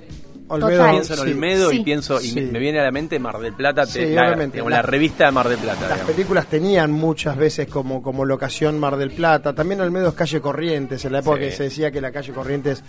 Olmedo, 0.49 0.69
Total. 0.77 0.91
Pienso 0.91 1.13
en. 1.13 1.19
Olmedo 1.21 1.69
Sí. 1.69 1.77
y 1.77 1.83
pienso 1.83 2.21
y 2.21 2.27
Sí. 2.27 2.35
me, 2.41 2.51
me 2.51 2.59
viene 2.59 2.79
a 2.79 2.83
la 2.83 2.91
mente 2.91 3.17
Mar 3.19 3.39
del 3.39 3.53
Plata, 3.53 3.85
te- 3.85 4.13
la, 4.13 4.35
digamos, 4.35 4.69
La- 4.69 4.77
la 4.77 4.81
revista 4.81 5.25
de 5.25 5.31
Mar 5.31 5.47
del 5.49 5.57
Plata. 5.57 5.81
Las 5.81 5.89
digamos. 5.93 6.11
películas 6.11 6.45
tenían 6.47 6.91
muchas 6.91 7.37
veces 7.37 7.67
como, 7.67 8.01
como 8.03 8.25
locación 8.25 8.79
Mar 8.79 8.97
del 8.97 9.11
Plata. 9.11 9.53
También 9.53 9.81
Olmedo 9.81 10.09
es 10.09 10.13
calle 10.15 10.41
Corrientes, 10.41 11.03
en 11.05 11.13
la 11.13 11.19
época 11.19 11.37
Sí. 11.37 11.43
que 11.45 11.51
se 11.51 11.63
decía 11.63 11.91
que 11.91 12.01
la 12.01 12.11
calle 12.11 12.33
Corrientes 12.33 12.83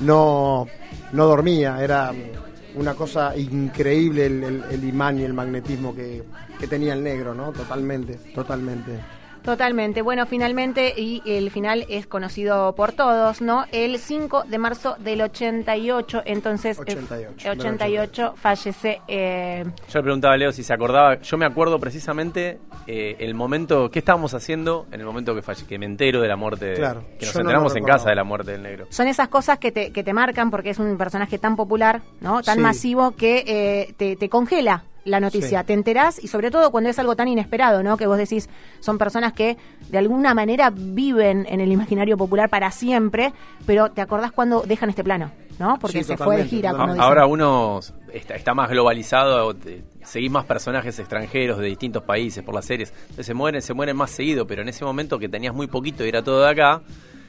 no, 0.00 0.66
no 1.12 1.26
dormía. 1.26 1.82
Era 1.82 2.12
una 2.74 2.94
cosa 2.94 3.36
increíble 3.36 4.26
el, 4.26 4.42
el- 4.42 4.64
el 4.70 4.84
imán 4.84 5.18
y 5.20 5.22
el 5.24 5.32
magnetismo 5.34 5.94
que, 5.94 6.22
que 6.58 6.66
tenía 6.66 6.94
el 6.94 7.02
negro, 7.04 7.34
¿no? 7.34 7.52
Totalmente, 7.52 8.18
totalmente. 8.34 8.92
Totalmente. 9.44 10.02
Bueno, 10.02 10.26
finalmente, 10.26 10.92
y 10.96 11.22
el 11.26 11.50
final 11.50 11.86
es 11.88 12.06
conocido 12.06 12.74
por 12.74 12.92
todos, 12.92 13.40
¿no? 13.40 13.64
El 13.72 13.98
5 13.98 14.44
de 14.48 14.58
marzo 14.58 14.96
del 14.98 15.20
88, 15.22 16.22
entonces... 16.24 16.78
eh, 16.78 16.82
88, 16.82 17.50
88 17.50 18.34
fallece... 18.36 19.00
eh, 19.06 19.64
Yo 19.88 19.98
le 19.98 20.02
preguntaba 20.02 20.34
a 20.34 20.36
Leo 20.36 20.52
si 20.52 20.62
se 20.62 20.72
acordaba. 20.72 21.20
Yo 21.20 21.36
me 21.36 21.46
acuerdo 21.46 21.78
precisamente 21.78 22.58
eh, 22.86 23.16
el 23.18 23.34
momento. 23.34 23.90
¿Qué 23.90 23.98
estábamos 24.00 24.34
haciendo 24.34 24.86
en 24.90 25.00
el 25.00 25.06
momento 25.06 25.34
que 25.34 25.42
falle, 25.42 25.66
que 25.66 25.78
me 25.78 25.86
entero 25.86 26.20
de 26.20 26.28
la 26.28 26.36
muerte? 26.36 26.64
de- 26.66 26.74
Claro, 26.74 27.04
que 27.18 27.26
nos 27.26 27.34
no 27.34 27.40
enteramos 27.42 27.76
en 27.76 27.84
casa 27.84 28.08
de 28.10 28.16
la 28.16 28.24
muerte 28.24 28.52
del 28.52 28.62
negro. 28.62 28.86
son 28.90 29.08
esas 29.08 29.28
cosas 29.28 29.58
que 29.58 29.70
te, 29.72 29.92
que 29.92 30.02
te 30.02 30.12
marcan 30.12 30.50
porque 30.50 30.70
es 30.70 30.78
un 30.78 30.96
personaje 30.96 31.38
tan 31.38 31.56
popular, 31.56 32.02
¿no? 32.20 32.42
Tan 32.42 32.56
Sí. 32.56 32.60
masivo 32.60 33.10
que 33.12 33.44
eh, 33.46 33.94
te, 33.96 34.16
te 34.16 34.28
congela. 34.28 34.84
La 35.04 35.20
noticia, 35.20 35.60
Sí. 35.60 35.66
te 35.66 35.72
enterás 35.74 36.22
y 36.22 36.28
sobre 36.28 36.50
todo 36.50 36.70
cuando 36.70 36.88
es 36.90 36.98
algo 36.98 37.14
tan 37.16 37.28
inesperado, 37.28 37.82
¿no? 37.82 37.96
Que 37.96 38.06
vos 38.06 38.16
decís, 38.18 38.48
son 38.80 38.96
personas 38.98 39.32
que 39.32 39.56
de 39.90 39.98
alguna 39.98 40.34
manera 40.34 40.70
viven 40.74 41.46
en 41.48 41.60
el 41.60 41.70
imaginario 41.70 42.16
popular 42.16 42.48
para 42.48 42.70
siempre, 42.70 43.32
pero 43.66 43.90
te 43.90 44.00
acordás 44.00 44.32
cuando 44.32 44.62
dejan 44.62 44.88
este 44.90 45.04
plano, 45.04 45.30
¿no? 45.58 45.78
Porque 45.78 45.98
Sí, 45.98 46.04
se 46.04 46.16
fue 46.16 46.36
de 46.38 46.44
gira, 46.46 46.72
como. 46.72 46.94
Ahora 47.02 47.26
uno 47.26 47.80
está, 48.12 48.34
está 48.34 48.54
más 48.54 48.70
globalizado, 48.70 49.54
te- 49.54 49.82
seguís 50.04 50.30
más 50.30 50.44
personajes 50.46 50.98
extranjeros 50.98 51.58
de 51.58 51.66
distintos 51.66 52.02
países 52.02 52.42
por 52.42 52.54
las 52.54 52.64
series. 52.64 52.92
Entonces 53.02 53.26
se 53.26 53.34
mueren, 53.34 53.60
se 53.62 53.74
mueren 53.74 53.96
más 53.96 54.10
seguido, 54.10 54.46
pero 54.46 54.62
en 54.62 54.68
ese 54.68 54.84
momento 54.84 55.18
que 55.18 55.28
tenías 55.28 55.54
muy 55.54 55.66
poquito 55.66 56.04
y 56.04 56.08
era 56.08 56.22
todo 56.22 56.42
de 56.42 56.48
acá, 56.50 56.80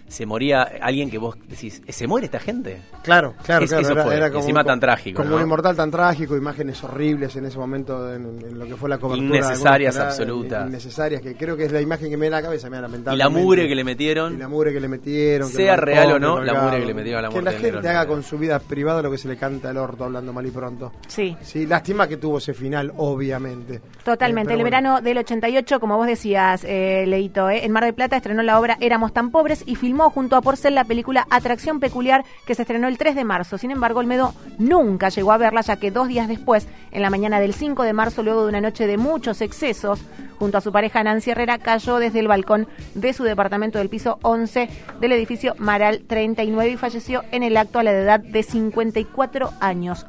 se 0.08 0.26
moría 0.26 0.64
alguien 0.82 1.10
que 1.10 1.18
vos 1.18 1.36
decís, 1.48 1.82
"¿Eh, 1.88 1.92
¿se 1.92 2.08
muere 2.08 2.26
esta 2.26 2.40
gente? 2.40 2.82
Claro, 3.04 3.34
claro, 3.44 3.64
Es- 3.66 3.70
claro. 3.72 3.84
eso 3.84 3.94
era, 3.94 4.04
fue, 4.04 4.16
era 4.16 4.28
y 4.28 4.30
como, 4.32 4.42
encima 4.42 4.64
tan 4.64 4.80
trágico, 4.80 5.18
Como 5.18 5.30
¿no? 5.32 5.36
un 5.38 5.42
inmortal 5.44 5.76
tan 5.76 5.92
trágico, 5.92 6.36
imágenes 6.38 6.84
horribles 6.84 7.36
en 7.36 7.46
ese 7.46 7.58
momento 7.58 8.14
en, 8.14 8.24
en 8.46 8.60
lo 8.60 8.66
que 8.66 8.76
fue 8.76 8.90
la 8.90 8.98
cobertura. 8.98 9.28
Innecesarias, 9.28 9.96
canales, 9.96 10.18
absolutas. 10.20 10.68
Innecesarias, 10.70 11.22
que 11.22 11.36
creo 11.36 11.58
que 11.58 11.66
es 11.66 11.72
la 11.72 11.82
imagen 11.82 12.10
que 12.10 12.18
me 12.18 12.30
da 12.30 12.38
la 12.38 12.44
cabeza, 12.44 12.70
me 12.70 12.78
da 12.78 12.80
Y 12.80 12.82
lamentable. 12.84 13.18
la 13.18 13.30
mugre 13.30 13.68
que 13.68 13.76
le 13.76 13.84
metieron. 13.84 14.36
Y 14.36 14.38
la 14.38 14.48
mugre 14.48 14.74
que 14.74 14.80
le 14.80 14.88
metieron. 14.88 15.50
Sea 15.50 15.74
el 15.76 15.82
real 15.82 16.12
o 16.14 16.20
no, 16.20 16.40
el 16.40 16.46
la 16.46 16.54
mugre 16.62 16.80
que 16.80 16.86
le 16.86 16.94
metieron 16.94 17.20
a 17.20 17.28
la 17.28 17.34
Que 17.34 17.42
la 17.42 17.52
gente 17.52 17.72
negro 17.72 17.90
haga 17.90 18.06
con 18.08 18.24
su 18.24 18.38
vida 18.38 18.60
privada 18.60 19.02
lo 19.02 19.12
que 19.12 19.18
se 19.18 19.28
le 19.28 19.38
canta 19.38 19.70
al 19.70 19.78
orto, 19.78 20.04
hablando 20.06 20.32
mal 20.34 20.46
y 20.46 20.52
pronto. 20.52 20.92
Sí. 21.08 21.36
Sí, 21.42 21.66
lástima 21.66 22.08
que 22.08 22.18
tuvo 22.18 22.38
ese 22.38 22.54
final, 22.54 22.94
obviamente. 22.98 23.82
Totalmente. 24.04 24.54
Eh, 24.54 24.56
el 24.56 24.62
pero 24.64 24.70
bueno. 24.70 24.94
verano 24.94 25.02
del 25.02 25.18
88, 25.20 25.80
como 25.80 25.98
vos 25.98 26.08
decías, 26.08 26.64
eh, 26.64 27.06
Leito, 27.08 27.50
eh, 27.50 27.66
en 27.66 27.72
Mar 27.72 27.84
del 27.86 27.94
Plata 27.94 28.18
estrenó 28.18 28.44
la 28.44 28.60
obra 28.60 28.78
Éramos 28.80 29.14
tan 29.14 29.32
pobres 29.32 29.64
y 29.66 29.76
filmó 29.96 30.10
junto 30.10 30.36
a 30.36 30.42
Porcel 30.42 30.76
la 30.76 30.84
película 30.84 31.26
Atracción 31.30 31.80
Peculiar 31.80 32.26
que 32.46 32.54
se 32.54 32.64
estrenó 32.64 32.90
el 32.90 32.98
3 32.98 33.16
de 33.16 33.24
marzo. 33.24 33.58
Sin 33.58 33.72
embargo, 33.72 34.02
Olmedo 34.02 34.34
nunca 34.58 35.08
llegó 35.08 35.32
a 35.32 35.38
verla, 35.38 35.62
ya 35.62 35.78
que 35.78 35.90
dos 35.90 36.10
días 36.10 36.28
después, 36.28 36.68
en 36.92 37.02
la 37.02 37.10
mañana 37.10 37.40
del 37.40 37.54
5 37.54 37.84
de 37.84 37.94
marzo, 37.94 38.22
luego 38.22 38.44
de 38.44 38.50
una 38.50 38.60
noche 38.60 38.88
de 38.88 38.98
muchos 38.98 39.40
excesos, 39.40 40.02
junto 40.38 40.58
a 40.58 40.62
su 40.62 40.74
pareja 40.74 41.02
Nancy 41.02 41.32
Herrera, 41.32 41.60
cayó 41.60 41.98
desde 42.00 42.20
el 42.20 42.28
balcón 42.28 42.68
de 42.94 43.14
su 43.14 43.24
departamento 43.24 43.80
del 43.80 43.88
piso 43.88 44.20
11 44.22 44.68
del 45.00 45.14
edificio 45.14 45.56
Maral 45.60 46.02
39 46.06 46.72
y 46.72 46.76
falleció 46.76 47.24
en 47.32 47.44
el 47.44 47.56
acto 47.56 47.80
a 47.80 47.84
la 47.84 47.92
edad 47.92 48.20
de 48.20 48.44
54 48.44 49.54
años. 49.62 50.08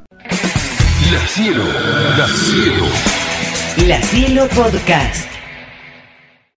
La 1.13 1.27
cielo, 1.27 1.63
la 2.17 2.27
cielo. 2.27 2.83
La 3.87 4.01
Cielo 4.01 4.47
Podcast. 4.49 5.36